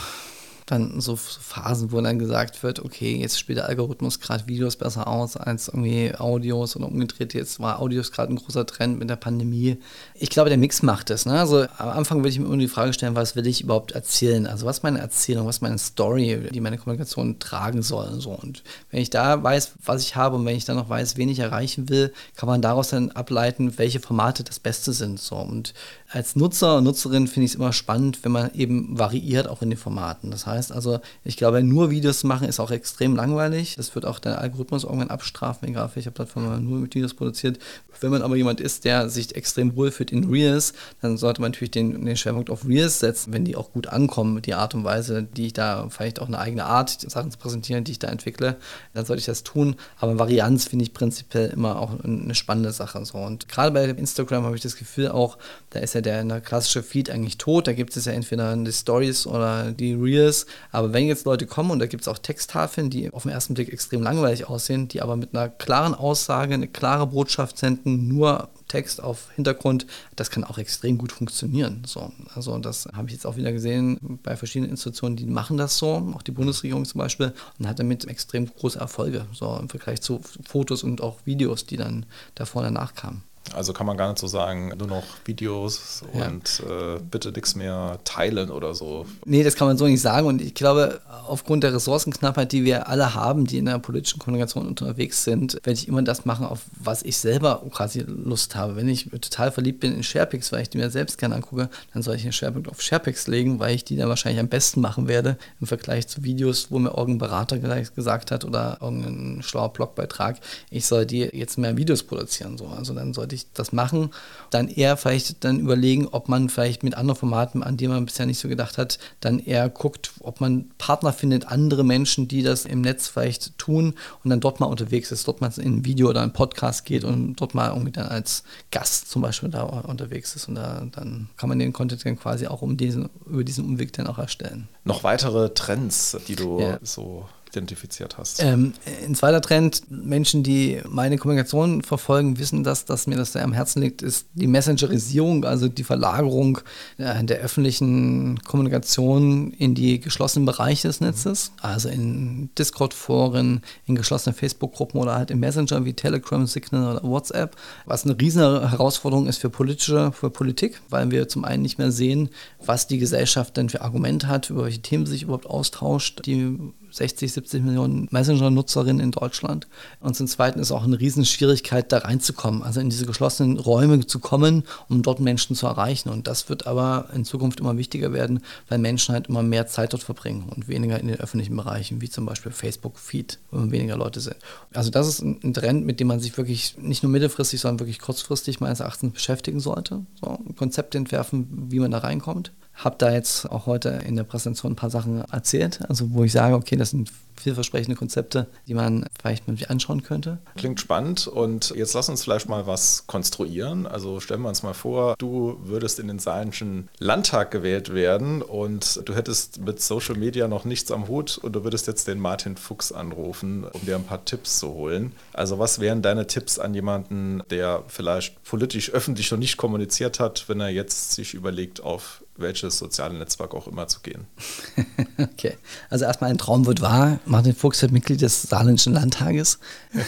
dann 0.72 1.02
so 1.02 1.18
Phasen, 1.18 1.92
wo 1.92 2.00
dann 2.00 2.18
gesagt 2.18 2.64
wird, 2.64 2.80
okay, 2.80 3.18
jetzt 3.18 3.38
spielt 3.38 3.58
der 3.58 3.68
Algorithmus 3.68 4.22
gerade 4.22 4.48
Videos 4.48 4.78
besser 4.78 5.08
aus 5.08 5.36
als 5.36 5.68
irgendwie 5.68 6.16
Audios 6.16 6.76
oder 6.78 6.88
umgedreht. 6.88 7.34
Jetzt 7.34 7.60
war 7.60 7.82
Audios 7.82 8.12
gerade 8.12 8.32
ein 8.32 8.38
großer 8.38 8.66
Trend 8.66 8.98
mit 8.98 9.10
der 9.10 9.18
Pandemie. 9.18 9.78
Ich 10.16 10.30
glaube, 10.30 10.50
der 10.50 10.58
Mix 10.58 10.82
macht 10.82 11.10
es. 11.10 11.26
Ne? 11.26 11.38
Also 11.38 11.66
am 11.78 11.90
Anfang 11.90 12.20
würde 12.20 12.30
ich 12.30 12.40
mir 12.40 12.46
immer 12.46 12.58
die 12.58 12.70
Frage 12.70 12.94
stellen, 12.94 13.16
was 13.16 13.36
will 13.36 13.46
ich 13.48 13.62
überhaupt 13.62 13.92
erzählen? 13.92 14.48
Also 14.48 14.66
was 14.66 14.82
meine 14.82 15.00
Erzählung, 15.00 15.46
was 15.46 15.60
meine 15.60 15.78
Story, 15.78 16.50
die 16.52 16.62
meine 16.62 16.78
Kommunikation 16.78 17.40
tragen 17.40 17.82
soll. 17.82 18.22
So. 18.22 18.32
Und 18.32 18.64
wenn 18.92 19.02
ich 19.02 19.10
da 19.10 19.44
weiß, 19.44 19.74
was 19.84 20.04
ich 20.04 20.16
habe 20.16 20.38
und 20.38 20.46
wenn 20.46 20.56
ich 20.56 20.66
dann 20.66 20.78
noch 20.78 20.90
weiß, 20.90 21.18
wen 21.18 21.28
ich 21.28 21.40
erreichen 21.40 21.90
will, 21.90 22.14
kann 22.38 22.48
man 22.48 22.62
daraus 22.62 22.90
dann 22.90 23.12
ableiten, 23.12 23.78
welche 23.78 24.00
Formate 24.00 24.46
das 24.46 24.60
Beste 24.60 24.94
sind. 24.94 25.20
So. 25.20 25.36
Und 25.36 25.74
als 26.14 26.36
Nutzer 26.36 26.78
und 26.78 26.84
Nutzerin 26.84 27.28
finde 27.28 27.46
ich 27.46 27.52
es 27.52 27.56
immer 27.56 27.72
spannend, 27.72 28.20
wenn 28.24 28.34
man 28.34 28.54
eben 28.54 29.00
variiert 29.00 29.48
auch 29.48 29.62
in 29.62 29.70
den 29.70 29.80
Formaten. 29.80 30.30
Das 30.30 30.46
heißt 30.46 30.74
also, 30.74 31.00
ich 31.24 31.38
glaube, 31.38 31.64
nur 31.64 31.90
Videos 31.90 32.26
machen 32.26 32.48
ist 32.50 32.60
auch 32.60 32.72
extrem 32.72 33.16
langweilig. 33.16 33.76
Das 33.78 33.96
wird 33.96 34.06
auch 34.06 34.20
der 34.20 34.40
Algorithmus 34.40 34.84
irgendwann 34.84 35.10
abstrafen, 35.10 35.70
egal 35.70 35.86
auf 35.86 35.96
welcher 35.96 36.12
Plattform 36.12 36.48
man 36.48 36.66
nur 36.66 36.80
mit 36.80 36.94
Videos 36.94 37.14
produziert. 37.14 37.60
Wenn 38.02 38.12
man 38.12 38.24
aber 38.24 38.36
jemand 38.36 38.60
ist, 38.60 38.84
der 38.84 39.10
sich 39.10 39.36
extrem 39.36 39.76
wohlfühlt 39.76 40.12
in 40.12 40.30
Reels, 40.30 40.74
dann 41.02 41.18
sollte 41.18 41.40
man 41.40 41.52
natürlich 41.52 41.72
den, 41.72 42.04
den 42.04 42.18
Schwerpunkt 42.18 42.50
auf 42.50 42.68
Reels 42.68 43.00
setzen, 43.00 43.32
wenn 43.32 43.46
die 43.46 43.56
auch 43.56 43.72
gut 43.72 43.88
ankommen, 43.88 44.42
die 44.42 44.56
Art 44.56 44.74
und 44.74 44.84
Weise, 44.84 45.24
die 45.24 45.48
ich 45.48 45.54
da 45.54 45.88
vielleicht 45.90 46.20
auch 46.20 46.28
eine 46.28 46.40
eigene 46.40 46.66
Art, 46.66 46.90
Sachen 46.90 47.32
zu 47.32 47.38
präsentieren, 47.38 47.84
die 47.84 47.94
ich 47.94 48.00
da 48.00 48.08
entwickle, 48.08 48.58
dann 48.94 49.06
sollte 49.06 49.20
ich 49.20 49.28
das 49.28 49.44
tun. 49.44 49.76
Aber 50.00 50.20
Varianz 50.20 50.66
finde 50.66 50.84
ich 50.84 50.94
prinzipiell 50.94 51.52
immer 51.52 51.80
auch 51.80 52.04
eine 52.04 52.36
spannende 52.36 52.72
Sache. 52.72 53.06
So. 53.06 53.20
Und 53.20 53.48
gerade 53.48 53.72
bei 53.72 53.86
Instagram 53.86 54.44
habe 54.44 54.56
ich 54.56 54.64
das 54.64 54.76
Gefühl 54.76 55.10
auch, 55.10 55.38
da 55.70 55.80
ist 55.80 55.94
ja 55.94 56.01
der, 56.02 56.24
der 56.24 56.42
klassische 56.42 56.84
Feed 56.84 57.10
eigentlich 57.10 57.38
tot. 57.38 57.68
Da 57.68 57.74
gibt 57.74 57.96
es 57.96 58.06
ja 58.06 58.12
entweder 58.12 58.56
die 58.56 58.72
Stories 58.72 59.28
oder 59.28 59.72
die 59.72 59.94
Reels. 59.94 60.46
Aber 60.72 60.94
wenn 60.94 61.08
jetzt 61.08 61.26
Leute 61.26 61.46
kommen 61.46 61.72
und 61.72 61.80
da 61.80 61.88
gibt 61.88 62.02
es 62.02 62.08
auch 62.08 62.18
Texttafeln, 62.18 62.90
die 62.90 63.12
auf 63.12 63.24
den 63.24 63.32
ersten 63.32 63.54
Blick 63.54 63.72
extrem 63.72 64.02
langweilig 64.02 64.48
aussehen, 64.48 64.88
die 64.88 65.02
aber 65.02 65.16
mit 65.16 65.36
einer 65.36 65.50
klaren 65.50 65.94
Aussage, 65.94 66.54
eine 66.54 66.68
klare 66.68 67.08
Botschaft 67.08 67.58
senden, 67.58 68.08
nur 68.08 68.50
Text 68.72 69.04
auf 69.04 69.32
Hintergrund, 69.36 69.86
das 70.16 70.32
kann 70.32 70.46
auch 70.46 70.58
extrem 70.58 70.98
gut 70.98 71.12
funktionieren. 71.12 71.84
So, 71.86 72.12
also 72.34 72.58
das 72.58 72.88
habe 72.94 73.08
ich 73.08 73.14
jetzt 73.14 73.26
auch 73.26 73.36
wieder 73.36 73.52
gesehen 73.52 74.20
bei 74.24 74.38
verschiedenen 74.38 74.72
Institutionen, 74.72 75.18
die 75.18 75.26
machen 75.26 75.58
das 75.58 75.78
so, 75.78 76.14
auch 76.16 76.22
die 76.22 76.32
Bundesregierung 76.32 76.86
zum 76.86 77.00
Beispiel, 77.00 77.34
und 77.60 77.68
hat 77.68 77.80
damit 77.80 78.06
extrem 78.06 78.46
große 78.46 78.80
Erfolge, 78.80 79.26
so 79.34 79.58
im 79.58 79.68
Vergleich 79.68 80.02
zu 80.02 80.22
Fotos 80.48 80.84
und 80.84 81.02
auch 81.02 81.18
Videos, 81.26 81.66
die 81.66 81.76
dann 81.76 82.06
davor 82.36 82.62
und 82.62 82.74
danach 82.74 82.96
kamen. 82.96 83.24
Also 83.54 83.74
kann 83.74 83.86
man 83.86 83.98
gar 83.98 84.10
nicht 84.10 84.20
so 84.20 84.28
sagen, 84.28 84.74
nur 84.78 84.88
noch 84.88 85.04
Videos 85.26 86.04
ja. 86.14 86.28
und 86.28 86.62
äh, 86.62 87.00
bitte 87.00 87.32
nichts 87.32 87.56
mehr 87.56 88.00
teilen 88.06 88.50
oder 88.50 88.74
so. 88.74 89.06
Nee, 89.26 89.44
das 89.44 89.56
kann 89.56 89.68
man 89.68 89.78
so 89.78 89.86
nicht 89.86 90.02
sagen. 90.02 90.28
Und 90.28 90.42
ich 90.42 90.54
glaube, 90.54 91.02
aufgrund 91.28 91.64
der 91.64 91.74
Ressourcenknappheit, 91.74 92.52
die 92.52 92.64
wir 92.64 92.88
alle 92.88 93.14
haben, 93.14 93.46
die 93.46 93.58
in 93.58 93.66
der 93.66 93.80
politischen 93.80 94.20
Kommunikation 94.20 94.68
unterwegs 94.68 95.24
sind, 95.24 95.56
werde 95.56 95.74
ich 95.74 95.88
immer 95.88 96.02
das 96.02 96.26
machen, 96.26 96.46
auf 96.46 96.62
was 96.80 97.04
ich 97.04 97.18
selber 97.18 97.62
quasi 97.72 98.06
Lust 98.08 98.56
habe. 98.56 98.76
Wenn 98.76 98.88
ich 98.88 99.10
total 99.10 99.52
verliebt 99.52 99.82
bin 99.82 99.94
in 99.94 100.04
SharePix, 100.04 100.52
weil 100.52 100.62
ich 100.62 100.70
die 100.70 100.78
mir 100.78 100.90
selbst 100.90 101.18
gerne 101.18 101.36
angucke, 101.36 101.70
dann 101.94 102.04
soll 102.04 102.16
ich 102.16 102.24
einen 102.24 102.34
Schwerpunkt 102.34 102.70
auf 102.70 102.82
SharePix 102.82 103.28
legen, 103.28 103.60
weil 103.60 103.76
ich 103.76 103.84
die 103.84 103.98
dann 103.98 104.08
wahrscheinlich 104.08 104.40
am 104.40 104.48
besten 104.48 104.80
machen 104.80 105.08
werde 105.08 105.38
im 105.60 105.68
Vergleich 105.68 106.08
zu 106.08 106.24
Videos, 106.24 106.68
wo 106.70 106.80
mir 106.80 106.90
irgendein 106.90 107.18
Berater 107.18 107.60
gesagt 107.60 108.32
hat 108.32 108.46
oder 108.46 108.78
irgendein 108.82 109.42
schlauer 109.44 109.74
Blogbeitrag, 109.74 110.40
ich 110.70 110.86
soll 110.86 111.06
die 111.06 111.20
jetzt 111.34 111.58
mehr 111.58 111.76
Videos 111.76 112.04
produzieren. 112.04 112.58
So. 112.58 112.68
Also 112.68 112.94
dann 112.94 113.14
sollte 113.32 113.36
ich 113.36 113.54
das 113.54 113.72
machen, 113.72 114.12
dann 114.50 114.68
eher 114.68 114.98
vielleicht 114.98 115.44
dann 115.44 115.60
überlegen, 115.60 116.08
ob 116.08 116.28
man 116.28 116.50
vielleicht 116.50 116.84
mit 116.84 116.96
anderen 116.96 117.18
Formaten, 117.18 117.64
an 117.64 117.78
die 117.78 117.88
man 117.88 118.06
bisher 118.06 118.26
nicht 118.26 118.40
so 118.40 118.48
gedacht 118.48 118.78
hat, 118.78 119.00
dann 119.20 119.40
eher 119.40 119.70
guckt, 119.70 120.12
ob 120.20 120.42
man 120.42 120.70
Partner 120.78 121.14
findet, 121.14 121.48
andere 121.48 121.84
Menschen, 121.84 122.28
die 122.28 122.44
das 122.44 122.66
im 122.66 122.82
Netz 122.82 123.08
vielleicht 123.08 123.58
tun 123.58 123.96
und 124.24 124.30
dann 124.30 124.40
dort 124.40 124.60
mal 124.60 124.66
unterwegs 124.68 125.12
ist, 125.12 125.28
dort 125.28 125.42
mal 125.42 125.52
in 125.58 125.78
ein 125.78 125.86
Video 125.86 126.10
oder 126.10 126.22
ein 126.22 126.34
Podcast 126.34 126.86
geht 126.86 127.04
und 127.04 127.36
dort 127.36 127.54
mal 127.54 127.70
irgendwie 127.70 127.92
dann 127.92 128.08
als 128.08 128.44
Gast 128.72 129.10
zum 129.10 129.22
Beispiel 129.22 129.50
da 129.50 129.64
unterwegs 129.64 130.36
ist 130.36 130.48
und 130.48 130.56
da, 130.56 130.86
dann 130.92 131.30
kann 131.38 131.50
man 131.50 131.60
den 131.60 131.74
Content 131.74 132.06
dann 132.06 132.20
quasi 132.20 132.48
auch 132.48 132.62
um 132.62 132.78
diesen, 132.78 133.10
über 133.26 133.44
diesen 133.44 133.66
Umweg 133.66 133.94
dann 133.94 134.08
auch 134.08 134.18
erstellen. 134.18 134.68
Noch 134.84 135.04
weitere 135.04 135.54
Trends, 135.54 136.18
die 136.28 136.36
du 136.36 136.60
ja. 136.60 136.80
so 136.82 137.26
identifiziert 137.52 138.18
hast? 138.18 138.42
Ähm, 138.42 138.74
ein 139.06 139.16
zweiter 139.16 139.42
Trend, 139.42 139.84
Menschen, 139.90 140.44
die 140.44 140.82
meine 140.88 141.18
Kommunikation 141.18 141.82
verfolgen, 141.84 142.40
wissen, 142.40 142.64
dass, 142.64 142.86
dass 142.86 143.08
mir 143.08 143.18
das 143.18 143.34
sehr 143.34 143.44
am 143.44 143.54
Herzen 143.54 143.82
liegt, 143.82 144.02
ist 144.02 144.28
die 144.34 144.48
Messengerisierung, 144.48 145.46
also 145.46 145.68
die 145.68 145.84
Verlagerung 145.84 146.60
äh, 146.98 147.24
der 147.24 147.40
öffentlichen 147.40 148.40
Kommunikation 148.44 149.52
in 149.52 149.76
die 149.76 150.00
geschlossenen 150.00 150.46
Bereiche 150.46 150.88
des 150.88 151.02
Netzes, 151.02 151.52
also 151.62 151.90
in 151.90 152.50
Discord-Foren, 152.58 153.62
in 153.86 153.96
geschlossene 153.96 154.34
Facebook-Gruppen 154.34 155.00
oder 155.00 155.16
halt 155.16 155.32
in 155.32 155.40
Messenger 155.40 155.86
wie 155.86 155.94
Telegram, 155.94 156.46
Signal 156.48 156.98
oder 156.98 157.04
WhatsApp, 157.04 157.56
was 157.86 158.06
eine 158.06 158.20
riesen 158.20 158.42
Herausforderung 158.42 159.28
ist 159.28 159.38
für 159.38 159.50
politische, 159.50 160.12
für 160.12 160.30
Politik, 160.30 160.82
weil 160.90 161.12
wir 161.12 161.28
zum 161.28 161.46
einen 161.46 161.62
nicht 161.62 161.78
mehr 161.78 161.92
sehen, 161.92 162.30
was 162.66 162.88
die 162.88 162.98
Gesellschaft 162.98 163.58
denn 163.58 163.70
für 163.70 163.82
Argumente 163.82 164.28
hat, 164.28 164.50
über 164.50 164.64
welche 164.64 164.82
Themen 164.82 165.06
sich 165.06 165.24
überhaupt 165.24 165.46
austauscht. 165.46 166.26
Die 166.26 166.58
60, 166.92 167.32
70 167.32 167.64
Millionen 167.64 168.08
Messenger-Nutzerinnen 168.12 169.00
in 169.00 169.12
Deutschland. 169.12 169.68
Und 170.00 170.16
zum 170.16 170.28
Zweiten 170.28 170.60
ist 170.60 170.72
auch 170.72 170.84
eine 170.84 171.00
Riesenschwierigkeit, 171.00 171.92
da 171.92 172.00
reinzukommen, 172.00 172.64
also 172.64 172.80
in 172.80 172.90
diese 172.90 173.06
geschlossenen 173.06 173.58
Räume 173.58 174.06
zu 174.06 174.20
kommen, 174.20 174.64
um 174.90 175.02
dort 175.02 175.20
Menschen 175.20 175.56
zu 175.56 175.68
erreichen. 175.68 176.10
Und 176.10 176.28
das 176.28 176.50
wird 176.50 176.68
aber 176.68 177.10
in 177.14 177.26
Zukunft 177.26 177.60
immer 177.60 177.78
wichtiger 177.78 178.14
werden, 178.14 178.42
weil 178.70 178.78
Menschen 178.78 179.14
halt 179.14 179.28
immer 179.28 179.44
mehr 179.44 179.68
Zeit 179.68 179.94
dort 179.94 180.04
verbringen 180.04 180.50
und 180.56 180.68
weniger 180.68 181.00
in 181.00 181.08
den 181.08 181.20
öffentlichen 181.20 181.56
Bereichen, 181.56 182.02
wie 182.02 182.10
zum 182.10 182.26
Beispiel 182.26 182.52
Facebook-Feed, 182.52 183.40
wo 183.52 183.58
immer 183.58 183.72
weniger 183.72 183.98
Leute 183.98 184.20
sind. 184.20 184.38
Also 184.74 184.90
das 184.90 185.08
ist 185.08 185.22
ein 185.22 185.54
Trend, 185.54 185.86
mit 185.86 186.00
dem 186.00 186.08
man 186.08 186.20
sich 186.20 186.38
wirklich 186.38 186.78
nicht 186.78 187.04
nur 187.04 187.12
mittelfristig, 187.12 187.62
sondern 187.62 187.80
wirklich 187.80 188.00
kurzfristig 188.00 188.60
meines 188.60 188.80
Erachtens 188.80 189.14
beschäftigen 189.14 189.60
sollte. 189.60 190.06
So, 190.20 190.38
ein 190.48 190.56
Konzept 190.56 190.96
entwerfen, 190.96 191.48
wie 191.70 191.80
man 191.80 191.92
da 191.92 192.00
reinkommt 192.00 192.52
habe 192.84 192.96
da 192.98 193.12
jetzt 193.12 193.50
auch 193.50 193.66
heute 193.66 193.90
in 194.06 194.16
der 194.16 194.24
Präsentation 194.24 194.74
ein 194.74 194.76
paar 194.76 194.90
Sachen 194.90 195.22
erzählt, 195.32 195.82
also 195.88 196.12
wo 196.14 196.24
ich 196.24 196.32
sage, 196.32 196.56
okay, 196.56 196.76
das 196.76 196.92
sind 196.92 197.12
vielversprechende 197.42 197.96
Konzepte, 197.96 198.48
die 198.68 198.74
man 198.74 199.06
vielleicht 199.20 199.48
mal 199.48 199.58
anschauen 199.68 200.04
könnte. 200.04 200.38
Klingt 200.56 200.80
spannend 200.80 201.28
und 201.28 201.74
jetzt 201.76 201.94
lass 201.94 202.08
uns 202.10 202.24
vielleicht 202.24 202.48
mal 202.48 202.68
was 202.68 203.08
konstruieren. 203.08 203.88
Also 203.88 204.20
stellen 204.20 204.42
wir 204.42 204.50
uns 204.50 204.64
mal 204.64 204.74
vor, 204.74 205.16
du 205.18 205.58
würdest 205.64 206.00
in 206.00 206.08
den 206.08 206.20
Saarländischen 206.20 206.90
Landtag 207.00 207.52
gewählt 207.52 207.94
werden 207.94 208.42
und 208.42 209.02
du 209.06 209.16
hättest 209.16 209.62
mit 209.62 209.82
Social 209.82 210.16
Media 210.16 210.48
noch 210.48 210.66
nichts 210.66 210.92
am 210.92 211.08
Hut 211.08 211.38
und 211.40 211.54
du 211.54 211.64
würdest 211.64 211.88
jetzt 211.88 212.08
den 212.08 212.20
Martin 212.20 212.58
Fuchs 212.58 212.92
anrufen, 212.92 213.64
um 213.64 213.86
dir 213.86 213.96
ein 213.96 214.06
paar 214.06 214.24
Tipps 214.24 214.60
zu 214.60 214.74
holen. 214.74 215.14
Also 215.34 215.58
was 215.60 215.80
wären 215.80 216.02
deine 216.02 216.28
Tipps 216.28 216.60
an 216.60 216.74
jemanden, 216.74 217.42
der 217.50 217.84
vielleicht 217.88 218.44
politisch 218.44 218.92
öffentlich 218.92 219.32
noch 219.32 219.40
nicht 219.40 219.58
kommuniziert 219.58 220.20
hat, 220.20 220.48
wenn 220.48 220.60
er 220.60 220.70
jetzt 220.70 221.14
sich 221.14 221.34
überlegt, 221.34 221.82
auf 221.82 222.24
welches 222.42 222.78
soziale 222.78 223.18
Netzwerk 223.18 223.54
auch 223.54 223.68
immer 223.68 223.88
zu 223.88 224.00
gehen. 224.02 224.28
okay, 225.18 225.58
also 225.90 226.06
erstmal 226.06 226.30
ein 226.30 226.38
Traum 226.38 226.66
wird 226.66 226.82
wahr. 226.82 227.20
Martin 227.26 227.56
Fuchs 227.56 227.82
wird 227.82 227.92
Mitglied 227.92 228.22
des 228.22 228.44
Saarländischen 228.44 228.94
Landtages. 228.94 229.60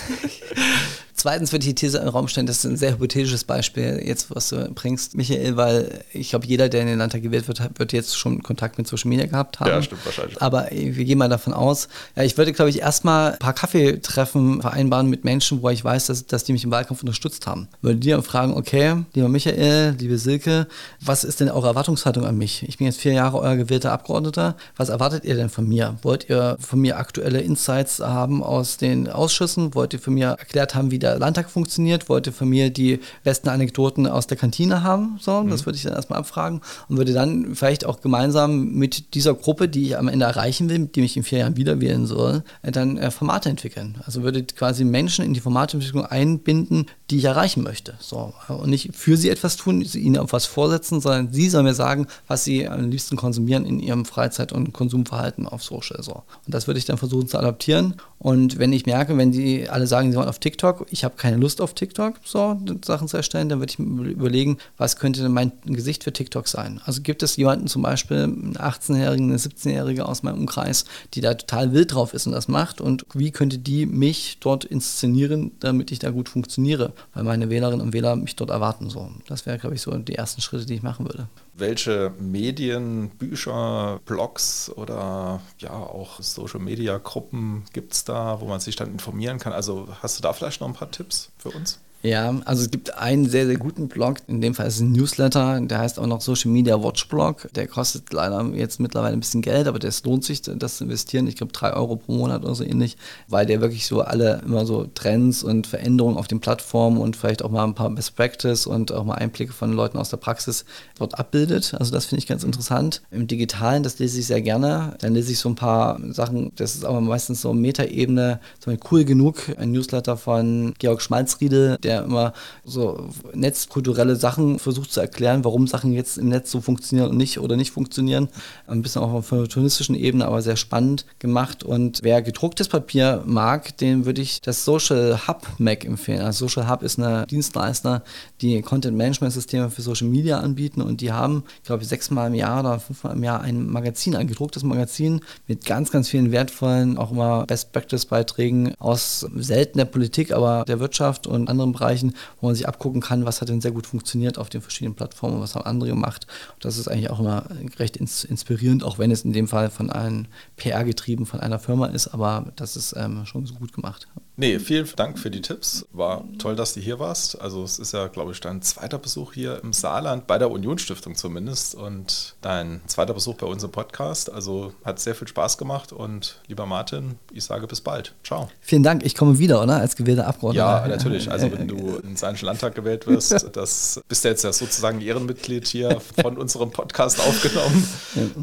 Zweitens 1.16 1.52
würde 1.52 1.64
ich 1.64 1.76
die 1.76 1.76
These 1.76 1.98
in 1.98 2.06
den 2.06 2.10
Raum 2.10 2.28
stellen, 2.28 2.48
das 2.48 2.58
ist 2.58 2.66
ein 2.66 2.78
sehr 2.78 2.94
hypothetisches 2.94 3.44
Beispiel, 3.44 4.02
jetzt 4.04 4.34
was 4.36 4.50
du 4.50 4.70
bringst, 4.74 5.16
Michael, 5.16 5.58
weil 5.58 6.04
ich 6.12 6.30
glaube, 6.30 6.48
jeder, 6.48 6.70
der 6.70 6.82
in 6.82 6.88
den 6.88 6.98
Landtag 6.98 7.22
gewählt 7.22 7.48
wird, 7.48 7.62
wird 7.78 7.94
jetzt 7.94 8.18
schon 8.18 8.42
Kontakt 8.42 8.78
mit 8.78 8.88
Social 8.88 9.10
Media 9.10 9.26
gehabt 9.28 9.60
haben. 9.60 9.70
Ja, 9.70 9.82
stimmt 9.82 10.06
wahrscheinlich. 10.06 10.42
Aber 10.42 10.68
wir 10.72 11.06
gehen 11.06 11.18
mal 11.18 11.30
davon 11.30 11.54
aus, 11.54 11.88
ja, 12.16 12.24
ich 12.24 12.38
würde, 12.38 12.52
glaube 12.52 12.70
ich, 12.70 12.82
erstmal 12.82 13.34
ein 13.34 13.40
paar 13.40 13.54
Kaffeetreffen 13.54 14.62
vereinbaren 14.62 15.10
mit 15.10 15.24
Menschen, 15.24 15.62
wo 15.62 15.70
ich 15.70 15.84
weiß, 15.84 16.08
dass, 16.08 16.26
dass 16.26 16.46
die 16.46 16.54
mich 16.54 16.64
im 16.64 16.72
Wahlkampf 16.72 17.02
unterstützt 17.02 17.46
haben. 17.46 17.68
Würde 17.82 18.00
die 18.00 18.10
dann 18.10 18.24
fragen, 18.24 18.56
okay, 18.56 19.04
lieber 19.14 19.30
Michael, 19.30 19.96
liebe 20.00 20.18
Silke, 20.18 20.68
was 21.00 21.24
ist 21.24 21.40
denn 21.40 21.50
eure 21.50 21.68
Erwartungshaltung 21.68 22.26
an 22.26 22.38
mich? 22.38 22.64
Ich 22.68 22.78
bin 22.80 22.88
jetzt 22.88 23.00
vier 23.00 23.14
Jahre 23.14 23.40
euer 23.40 23.56
gewählter 23.56 23.92
Abgeordneter. 23.92 24.56
Was 24.78 24.90
erwartet 24.90 25.26
ihr 25.26 25.36
denn 25.36 25.50
von 25.50 25.68
mir? 25.68 25.98
Wollt 26.02 26.30
ihr 26.30 26.58
von 26.60 26.80
mir 26.80 26.98
aktuelle 26.98 27.42
Insights 27.42 28.00
haben 28.00 28.42
aus 28.42 28.78
den 28.78 29.10
Ausschüssen? 29.10 29.76
Wollt 29.76 29.94
ihr 29.94 30.00
von 30.00 30.14
mir 30.16 30.30
erklärt 30.40 30.74
haben, 30.76 30.90
wie 30.92 31.03
der 31.04 31.20
Landtag 31.20 31.50
funktioniert, 31.50 32.10
wollte 32.10 32.32
von 32.32 32.48
mir 32.48 32.70
die 32.70 33.00
besten 33.24 33.50
Anekdoten 33.50 34.08
aus 34.08 34.26
der 34.28 34.38
Kantine 34.38 34.84
haben. 34.84 35.18
So, 35.20 35.44
mhm. 35.44 35.50
das 35.50 35.66
würde 35.66 35.76
ich 35.76 35.84
dann 35.84 35.94
erstmal 35.94 36.20
abfragen 36.20 36.62
und 36.88 36.98
würde 36.98 37.14
dann 37.14 37.56
vielleicht 37.56 37.86
auch 37.86 38.02
gemeinsam 38.02 38.72
mit 38.72 39.14
dieser 39.14 39.34
Gruppe, 39.34 39.68
die 39.68 39.84
ich 39.88 39.98
am 39.98 40.08
Ende 40.08 40.26
erreichen 40.26 40.70
will, 40.70 40.88
die 40.88 41.02
mich 41.02 41.18
in 41.18 41.24
vier 41.24 41.40
Jahren 41.40 41.58
wieder 41.58 41.82
wählen 41.82 42.06
soll, 42.06 42.44
äh, 42.62 42.72
dann 42.72 42.98
äh, 42.98 43.12
Formate 43.12 43.50
entwickeln. 43.50 43.98
Also 44.06 44.24
würde 44.24 44.44
quasi 44.44 44.86
Menschen 44.86 45.26
in 45.26 45.34
die 45.34 45.42
Formatentwicklung 45.42 46.06
einbinden, 46.06 46.88
die 47.10 47.18
ich 47.18 47.26
erreichen 47.26 47.64
möchte. 47.64 47.96
So, 48.00 48.34
und 48.48 48.70
nicht 48.70 48.96
für 48.96 49.18
sie 49.18 49.30
etwas 49.30 49.58
tun, 49.58 49.82
ihnen 49.82 50.18
auf 50.18 50.34
was 50.34 50.46
vorsetzen, 50.46 51.02
sondern 51.02 51.34
sie 51.34 51.50
sollen 51.50 51.66
mir 51.66 51.74
sagen, 51.74 52.08
was 52.28 52.44
sie 52.44 52.68
am 52.68 52.90
liebsten 52.90 53.18
konsumieren 53.18 53.66
in 53.66 53.80
ihrem 53.80 54.06
Freizeit- 54.06 54.54
und 54.54 54.72
Konsumverhalten 54.74 55.48
auf 55.48 55.64
Social. 55.64 56.02
So. 56.02 56.14
Und 56.46 56.54
das 56.54 56.68
würde 56.68 56.78
ich 56.78 56.86
dann 56.86 56.98
versuchen 56.98 57.28
zu 57.28 57.38
adaptieren. 57.38 57.96
Und 58.20 58.58
wenn 58.58 58.72
ich 58.72 58.86
merke, 58.86 59.18
wenn 59.18 59.34
die 59.34 59.70
alle 59.70 59.86
sagen, 59.86 60.12
sie 60.12 60.18
wollen 60.18 60.30
auf 60.30 60.40
TikTok, 60.40 60.86
ich 60.94 61.04
habe 61.04 61.16
keine 61.16 61.38
Lust 61.38 61.60
auf 61.60 61.74
TikTok, 61.74 62.18
so 62.24 62.56
Sachen 62.86 63.08
zu 63.08 63.18
erstellen, 63.18 63.50
dann 63.50 63.60
würde 63.60 63.72
ich 63.72 63.80
mir 63.80 64.10
überlegen, 64.10 64.60
was 64.78 64.98
könnte 64.98 65.24
denn 65.24 65.32
mein 65.32 65.52
Gesicht 65.66 66.04
für 66.04 66.14
TikTok 66.14 66.48
sein. 66.48 66.80
Also 66.86 67.02
gibt 67.02 67.24
es 67.24 67.36
jemanden 67.36 67.68
zum 67.68 67.82
Beispiel, 67.82 68.18
einen 68.18 68.56
18-Jährigen, 68.56 69.30
eine 69.30 69.40
17-Jährige 69.40 70.06
aus 70.06 70.22
meinem 70.22 70.42
Umkreis, 70.42 70.86
die 71.16 71.22
da 71.22 71.34
total 71.34 71.74
wild 71.74 71.96
drauf 71.96 72.14
ist 72.14 72.28
und 72.28 72.34
das 72.34 72.48
macht 72.48 72.80
und 72.80 73.08
wie 73.16 73.32
könnte 73.32 73.58
die 73.58 73.88
mich 73.88 74.38
dort 74.40 74.66
inszenieren, 74.66 75.52
damit 75.60 75.92
ich 75.92 75.98
da 75.98 76.12
gut 76.12 76.30
funktioniere, 76.30 76.94
weil 77.16 77.24
meine 77.24 77.50
Wählerinnen 77.50 77.82
und 77.82 77.94
Wähler 77.94 78.16
mich 78.16 78.36
dort 78.36 78.52
erwarten. 78.52 78.92
So. 78.92 79.10
Das 79.28 79.48
wäre, 79.48 79.58
glaube 79.58 79.76
ich, 79.76 79.82
so 79.82 79.98
die 79.98 80.16
ersten 80.16 80.42
Schritte, 80.42 80.68
die 80.68 80.76
ich 80.76 80.84
machen 80.84 81.08
würde. 81.08 81.28
Welche 81.56 82.14
Medien, 82.20 83.10
Bücher, 83.10 84.00
Blogs 84.06 84.72
oder 84.76 85.42
ja 85.60 85.72
auch 85.72 86.20
Social-Media-Gruppen 86.20 87.66
gibt 87.74 87.94
es 87.94 88.04
da, 88.06 88.42
wo 88.42 88.48
man 88.48 88.60
sich 88.60 88.76
dann 88.76 88.92
informieren 88.92 89.38
kann? 89.38 89.54
Also 89.54 89.88
hast 90.02 90.18
du 90.18 90.24
da 90.24 90.34
vielleicht 90.34 90.62
noch 90.62 90.68
ein 90.68 90.74
paar 90.74 90.90
Tipps 90.90 91.32
für 91.38 91.50
uns? 91.50 91.80
Ja, 92.06 92.36
also 92.44 92.64
es 92.64 92.70
gibt 92.70 92.98
einen 92.98 93.30
sehr, 93.30 93.46
sehr 93.48 93.56
guten 93.56 93.88
Blog. 93.88 94.18
In 94.28 94.42
dem 94.42 94.54
Fall 94.54 94.68
ist 94.68 94.76
es 94.76 94.82
ein 94.82 94.92
Newsletter, 94.92 95.62
der 95.62 95.80
heißt 95.80 95.98
auch 96.00 96.06
noch 96.06 96.20
Social 96.20 96.52
Media 96.52 96.84
Watch 96.84 97.08
Blog. 97.08 97.48
Der 97.56 97.66
kostet 97.66 98.12
leider 98.12 98.44
jetzt 98.54 98.82
mittlerweile 98.82 99.14
ein 99.14 99.22
bisschen 99.22 99.42
Geld, 99.42 99.68
aber 99.68 99.80
das 99.80 100.04
lohnt 100.04 100.26
sich, 100.26 100.42
das 100.42 100.78
zu 100.78 100.84
investieren. 100.84 101.28
Ich 101.28 101.38
glaube, 101.38 101.54
drei 101.54 101.72
Euro 101.72 101.96
pro 101.96 102.12
Monat 102.12 102.44
oder 102.44 102.56
so 102.56 102.66
ähnlich, 102.66 102.98
weil 103.30 103.46
der 103.46 103.62
wirklich 103.62 103.88
so 103.88 104.02
alle 104.02 104.42
immer 104.46 104.66
so 104.66 104.86
Trends 104.94 105.44
und 105.44 105.66
Veränderungen 105.66 106.18
auf 106.18 106.28
den 106.28 106.42
Plattformen 106.42 106.98
und 106.98 107.16
vielleicht 107.16 107.42
auch 107.42 107.50
mal 107.50 107.64
ein 107.64 107.74
paar 107.74 107.90
Best 107.90 108.18
Practice 108.18 108.68
und 108.68 108.92
auch 108.92 109.06
mal 109.06 109.16
Einblicke 109.16 109.54
von 109.54 109.72
Leuten 109.72 109.98
aus 109.98 110.10
der 110.10 110.18
Praxis 110.18 110.66
dort 111.00 111.18
abbildet. 111.18 111.74
Also 111.80 111.94
das 111.94 112.08
finde 112.08 112.20
ich 112.20 112.28
ganz 112.28 112.44
interessant. 112.44 113.02
Im 113.12 113.28
Digitalen, 113.28 113.82
das 113.82 114.00
lese 114.00 114.20
ich 114.20 114.28
sehr 114.28 114.42
gerne. 114.42 114.98
Dann 115.00 115.14
lese 115.14 115.32
ich 115.32 115.40
so 115.40 115.48
ein 115.48 115.56
paar 115.56 116.02
Sachen, 116.12 116.52
das 116.58 116.76
ist 116.76 116.84
aber 116.84 117.00
meistens 117.00 117.42
so 117.42 117.54
Metaebene, 117.54 118.42
so 118.60 118.74
cool 118.92 119.06
genug. 119.06 119.38
Ein 119.58 119.72
Newsletter 119.72 120.18
von 120.18 120.74
Georg 120.80 121.02
Schmalzriedel, 121.02 121.78
der 121.82 121.93
der 121.94 122.04
immer 122.04 122.34
so 122.66 123.10
netzkulturelle 123.34 124.16
Sachen 124.16 124.60
versucht 124.60 124.92
zu 124.92 125.00
erklären, 125.00 125.44
warum 125.44 125.68
Sachen 125.68 125.94
jetzt 125.94 126.18
im 126.18 126.30
Netz 126.30 126.52
so 126.52 126.62
funktionieren 126.62 127.10
und 127.10 127.18
nicht 127.18 127.40
oder 127.40 127.56
nicht 127.56 127.72
funktionieren. 127.72 128.30
Ein 128.68 128.82
bisschen 128.82 129.02
auch 129.02 129.14
auf 129.14 129.32
einer 129.32 129.48
touristischen 129.48 129.96
Ebene, 129.96 130.26
aber 130.26 130.42
sehr 130.42 130.56
spannend 130.56 131.06
gemacht. 131.20 131.64
Und 131.64 132.00
wer 132.02 132.22
gedrucktes 132.22 132.68
Papier 132.68 133.24
mag, 133.26 133.78
dem 133.78 134.06
würde 134.06 134.22
ich 134.22 134.42
das 134.42 134.66
Social 134.66 135.28
Hub 135.28 135.48
Mac 135.60 135.86
empfehlen. 135.86 136.22
Also 136.22 136.48
Social 136.48 136.70
Hub 136.70 136.84
ist 136.84 136.98
eine 136.98 137.26
Dienstleister, 137.28 138.04
die 138.42 138.62
Content 138.62 138.98
Management 138.98 139.34
Systeme 139.34 139.70
für 139.70 139.82
Social 139.82 140.08
Media 140.08 140.40
anbieten 140.40 140.82
und 140.82 141.02
die 141.02 141.12
haben, 141.12 141.44
ich 141.58 141.68
glaube, 141.68 141.86
sechsmal 141.86 142.28
im 142.28 142.34
Jahr 142.34 142.62
oder 142.62 142.80
fünfmal 142.80 143.16
im 143.16 143.24
Jahr 143.24 143.42
ein 143.42 143.68
Magazin, 143.68 144.16
ein 144.16 144.28
gedrucktes 144.28 144.64
Magazin 144.64 145.22
mit 145.48 145.66
ganz, 145.66 145.92
ganz 145.92 146.10
vielen 146.10 146.32
wertvollen, 146.32 146.98
auch 146.98 147.12
immer 147.12 147.46
Best 147.46 147.72
Practice 147.72 148.06
Beiträgen 148.06 148.74
aus 148.80 149.26
selten 149.36 149.78
der 149.78 149.86
Politik, 149.86 150.32
aber 150.32 150.64
der 150.68 150.80
Wirtschaft 150.80 151.28
und 151.28 151.50
anderen 151.50 151.72
Bereichen 151.72 151.83
Bereichen, 151.84 152.14
wo 152.40 152.48
man 152.48 152.56
sich 152.56 152.68
abgucken 152.68 153.02
kann, 153.02 153.26
was 153.26 153.42
hat 153.42 153.50
denn 153.50 153.62
sehr 153.62 153.72
gut 153.72 153.88
funktioniert 153.88 154.38
auf 154.38 154.50
den 154.50 154.62
verschiedenen 154.62 154.96
Plattformen, 154.96 155.42
was 155.42 155.56
haben 155.56 155.66
andere 155.66 155.90
gemacht. 155.90 156.28
Das 156.60 156.78
ist 156.78 156.88
eigentlich 156.88 157.10
auch 157.10 157.20
immer 157.20 157.46
recht 157.78 157.98
inspirierend, 157.98 158.84
auch 158.84 159.00
wenn 159.00 159.12
es 159.12 159.26
in 159.26 159.34
dem 159.34 159.48
Fall 159.48 159.70
von 159.70 159.90
einem 159.90 160.28
PR 160.56 160.84
getrieben 160.86 161.26
von 161.26 161.42
einer 161.42 161.60
Firma 161.60 161.88
ist, 161.88 162.08
aber 162.08 162.54
das 162.56 162.78
ist 162.78 162.96
ähm, 162.98 163.26
schon 163.26 163.46
so 163.46 163.56
gut 163.56 163.74
gemacht. 163.74 164.08
Nee, 164.36 164.58
vielen 164.58 164.90
Dank 164.96 165.20
für 165.20 165.30
die 165.30 165.42
Tipps. 165.42 165.86
War 165.92 166.24
toll, 166.40 166.56
dass 166.56 166.74
du 166.74 166.80
hier 166.80 166.98
warst. 166.98 167.40
Also 167.40 167.64
es 167.64 167.78
ist 167.78 167.94
ja, 167.94 168.08
glaube 168.08 168.32
ich, 168.32 168.40
dein 168.40 168.64
zweiter 168.64 168.98
Besuch 168.98 169.34
hier 169.34 169.62
im 169.64 169.74
Saarland, 169.74 170.26
bei 170.26 170.40
der 170.40 170.50
Unionsstiftung 170.50 171.16
zumindest 171.16 171.76
und 171.76 172.36
dein 172.42 172.82
zweiter 172.88 173.14
Besuch 173.14 173.36
bei 173.36 173.46
uns 173.46 173.64
im 173.64 173.72
Podcast. 173.72 174.34
Also 174.34 174.74
hat 174.84 175.00
sehr 175.00 175.14
viel 175.14 175.28
Spaß 175.28 175.60
gemacht 175.60 175.94
und 175.94 176.42
lieber 176.48 176.66
Martin, 176.66 177.20
ich 177.32 177.44
sage 177.44 177.68
bis 177.68 177.82
bald. 177.82 178.16
Ciao. 178.24 178.50
Vielen 178.62 178.82
Dank. 178.82 179.06
Ich 179.06 179.14
komme 179.14 179.38
wieder, 179.38 179.62
oder? 179.62 179.78
Als 179.78 179.96
gewählter 179.96 180.26
Abgeordneter. 180.26 180.66
Ja, 180.66 180.88
natürlich. 180.88 181.30
Also 181.30 181.52
wenn 181.52 181.68
du 181.68 181.76
in 181.98 182.10
den 182.10 182.16
Saarländischen 182.16 182.48
Landtag 182.48 182.74
gewählt 182.74 183.06
wirst, 183.06 183.46
das 183.54 184.02
bist 184.08 184.26
du 184.26 184.30
jetzt 184.30 184.44
ja 184.44 184.52
sozusagen 184.52 185.00
Ehrenmitglied 185.00 185.68
hier 185.68 186.02
von 186.22 186.38
unserem 186.38 186.72
Podcast 186.72 187.20
aufgenommen, 187.20 187.88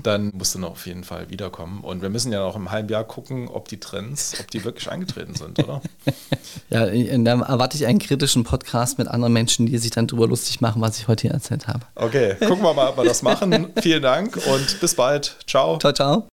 dann 0.05 0.31
musst 0.37 0.55
du 0.55 0.61
noch 0.61 0.71
auf 0.71 0.87
jeden 0.87 1.03
Fall 1.03 1.31
wiederkommen. 1.31 1.81
Und 1.81 2.01
wir 2.01 2.11
müssen 2.11 2.31
ja 2.31 2.41
noch 2.41 2.55
im 2.55 2.71
halben 2.71 2.89
Jahr 2.89 3.03
gucken, 3.03 3.49
ob 3.49 3.67
die 3.67 3.81
Trends, 3.81 4.35
ob 4.39 4.49
die 4.53 4.65
wirklich 4.65 4.89
eingetreten 4.89 5.35
sind, 5.35 5.59
oder? 5.59 5.80
Ja, 6.71 6.87
dann 6.87 7.43
erwarte 7.43 7.77
ich 7.77 7.87
einen 7.87 7.99
kritischen 7.99 8.45
Podcast 8.45 8.99
mit 8.99 9.09
anderen 9.09 9.33
Menschen, 9.33 9.67
die 9.67 9.79
sich 9.79 9.91
dann 9.91 10.07
darüber 10.07 10.27
lustig 10.27 10.61
machen, 10.61 10.81
was 10.83 10.99
ich 10.99 11.09
heute 11.09 11.23
hier 11.23 11.33
erzählt 11.33 11.69
habe. 11.69 11.81
Okay, 11.95 12.35
gucken 12.41 12.63
wir 12.63 12.75
mal, 12.75 12.89
ob 12.89 12.99
wir 12.99 13.05
das 13.05 13.23
machen. 13.23 13.69
Vielen 13.81 14.03
Dank 14.03 14.39
und 14.47 14.81
bis 14.81 14.95
bald. 14.95 15.37
Ciao. 15.47 15.79
Ciao, 15.79 15.93
ciao. 15.93 16.29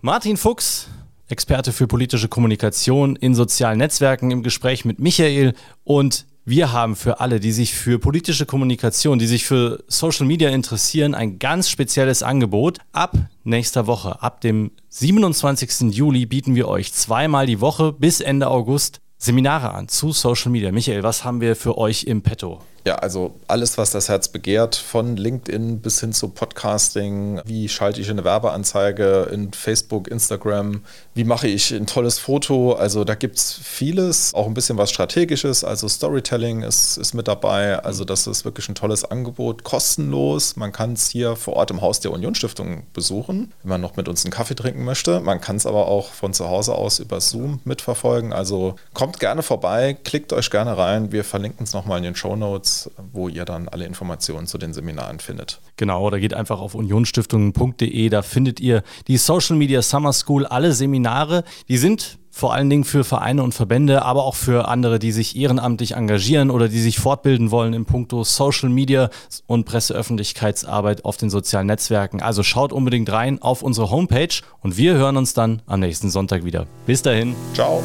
Martin 0.00 0.36
Fuchs 0.36 0.88
Experte 1.30 1.72
für 1.72 1.86
politische 1.86 2.28
Kommunikation 2.28 3.14
in 3.14 3.34
sozialen 3.34 3.78
Netzwerken 3.78 4.30
im 4.30 4.42
Gespräch 4.42 4.84
mit 4.84 4.98
Michael 4.98 5.54
und 5.84 6.26
wir 6.44 6.72
haben 6.72 6.96
für 6.96 7.20
alle, 7.20 7.38
die 7.38 7.52
sich 7.52 7.74
für 7.74 7.98
politische 7.98 8.46
Kommunikation, 8.46 9.18
die 9.18 9.26
sich 9.26 9.44
für 9.44 9.84
Social 9.88 10.26
Media 10.26 10.50
interessieren, 10.50 11.14
ein 11.14 11.38
ganz 11.38 11.68
spezielles 11.68 12.22
Angebot. 12.22 12.78
Ab 12.92 13.16
nächster 13.44 13.86
Woche, 13.86 14.22
ab 14.22 14.40
dem 14.40 14.70
27. 14.88 15.94
Juli 15.94 16.26
bieten 16.26 16.54
wir 16.54 16.66
euch 16.68 16.92
zweimal 16.92 17.46
die 17.46 17.60
Woche 17.60 17.92
bis 17.92 18.20
Ende 18.20 18.48
August 18.48 19.00
Seminare 19.18 19.74
an 19.74 19.88
zu 19.88 20.12
Social 20.12 20.50
Media. 20.50 20.72
Michael, 20.72 21.02
was 21.02 21.24
haben 21.24 21.42
wir 21.42 21.54
für 21.54 21.76
euch 21.76 22.04
im 22.04 22.22
Petto? 22.22 22.62
Ja, 22.86 22.94
also 22.94 23.34
alles, 23.46 23.76
was 23.76 23.90
das 23.90 24.08
Herz 24.08 24.28
begehrt, 24.28 24.74
von 24.74 25.18
LinkedIn 25.18 25.80
bis 25.80 26.00
hin 26.00 26.14
zu 26.14 26.28
Podcasting. 26.28 27.42
Wie 27.44 27.68
schalte 27.68 28.00
ich 28.00 28.08
eine 28.08 28.24
Werbeanzeige 28.24 29.28
in 29.30 29.52
Facebook, 29.52 30.08
Instagram? 30.08 30.82
Wie 31.12 31.24
mache 31.24 31.46
ich 31.46 31.72
ein 31.72 31.86
tolles 31.86 32.18
Foto? 32.18 32.72
Also 32.72 33.04
da 33.04 33.14
gibt 33.16 33.36
es 33.36 33.52
vieles, 33.62 34.32
auch 34.32 34.46
ein 34.46 34.54
bisschen 34.54 34.78
was 34.78 34.90
Strategisches. 34.90 35.62
Also 35.62 35.88
Storytelling 35.88 36.62
ist, 36.62 36.96
ist 36.96 37.12
mit 37.12 37.28
dabei. 37.28 37.78
Also 37.80 38.06
das 38.06 38.26
ist 38.26 38.46
wirklich 38.46 38.66
ein 38.70 38.74
tolles 38.74 39.04
Angebot, 39.04 39.62
kostenlos. 39.62 40.56
Man 40.56 40.72
kann 40.72 40.94
es 40.94 41.10
hier 41.10 41.36
vor 41.36 41.56
Ort 41.56 41.70
im 41.70 41.82
Haus 41.82 42.00
der 42.00 42.12
Unionsstiftung 42.12 42.84
besuchen, 42.94 43.52
wenn 43.62 43.68
man 43.68 43.80
noch 43.82 43.96
mit 43.96 44.08
uns 44.08 44.24
einen 44.24 44.32
Kaffee 44.32 44.54
trinken 44.54 44.84
möchte. 44.84 45.20
Man 45.20 45.42
kann 45.42 45.56
es 45.56 45.66
aber 45.66 45.86
auch 45.86 46.14
von 46.14 46.32
zu 46.32 46.48
Hause 46.48 46.74
aus 46.74 46.98
über 46.98 47.20
Zoom 47.20 47.60
mitverfolgen. 47.64 48.32
Also 48.32 48.76
kommt 48.94 49.20
gerne 49.20 49.42
vorbei, 49.42 49.98
klickt 50.02 50.32
euch 50.32 50.50
gerne 50.50 50.78
rein. 50.78 51.12
Wir 51.12 51.24
verlinken 51.24 51.64
es 51.64 51.74
nochmal 51.74 51.98
in 51.98 52.04
den 52.04 52.16
Show 52.16 52.36
Notes 52.36 52.69
wo 53.12 53.28
ihr 53.28 53.44
dann 53.44 53.68
alle 53.68 53.84
Informationen 53.84 54.46
zu 54.46 54.58
den 54.58 54.72
Seminaren 54.72 55.20
findet. 55.20 55.60
Genau, 55.76 56.10
da 56.10 56.18
geht 56.18 56.34
einfach 56.34 56.60
auf 56.60 56.74
unionstiftungen.de, 56.74 58.08
da 58.08 58.22
findet 58.22 58.60
ihr 58.60 58.82
die 59.06 59.16
Social 59.16 59.56
Media 59.56 59.82
Summer 59.82 60.12
School, 60.12 60.46
alle 60.46 60.72
Seminare, 60.72 61.44
die 61.68 61.78
sind 61.78 62.18
vor 62.30 62.54
allen 62.54 62.70
Dingen 62.70 62.84
für 62.84 63.04
Vereine 63.04 63.42
und 63.42 63.52
Verbände, 63.52 64.02
aber 64.02 64.24
auch 64.24 64.36
für 64.36 64.68
andere, 64.68 64.98
die 64.98 65.12
sich 65.12 65.36
ehrenamtlich 65.36 65.92
engagieren 65.96 66.50
oder 66.50 66.68
die 66.68 66.80
sich 66.80 66.98
fortbilden 66.98 67.50
wollen 67.50 67.74
in 67.74 67.84
puncto 67.84 68.24
Social 68.24 68.68
Media 68.68 69.10
und 69.46 69.64
Presseöffentlichkeitsarbeit 69.64 71.04
auf 71.04 71.16
den 71.16 71.28
sozialen 71.28 71.66
Netzwerken. 71.66 72.22
Also 72.22 72.42
schaut 72.42 72.72
unbedingt 72.72 73.10
rein 73.10 73.42
auf 73.42 73.62
unsere 73.62 73.90
Homepage 73.90 74.42
und 74.60 74.76
wir 74.76 74.94
hören 74.94 75.16
uns 75.16 75.34
dann 75.34 75.60
am 75.66 75.80
nächsten 75.80 76.08
Sonntag 76.08 76.44
wieder. 76.44 76.66
Bis 76.86 77.02
dahin. 77.02 77.34
Ciao. 77.52 77.82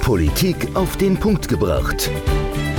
Politik 0.00 0.68
auf 0.74 0.96
den 0.96 1.16
Punkt 1.16 1.48
gebracht. 1.48 2.10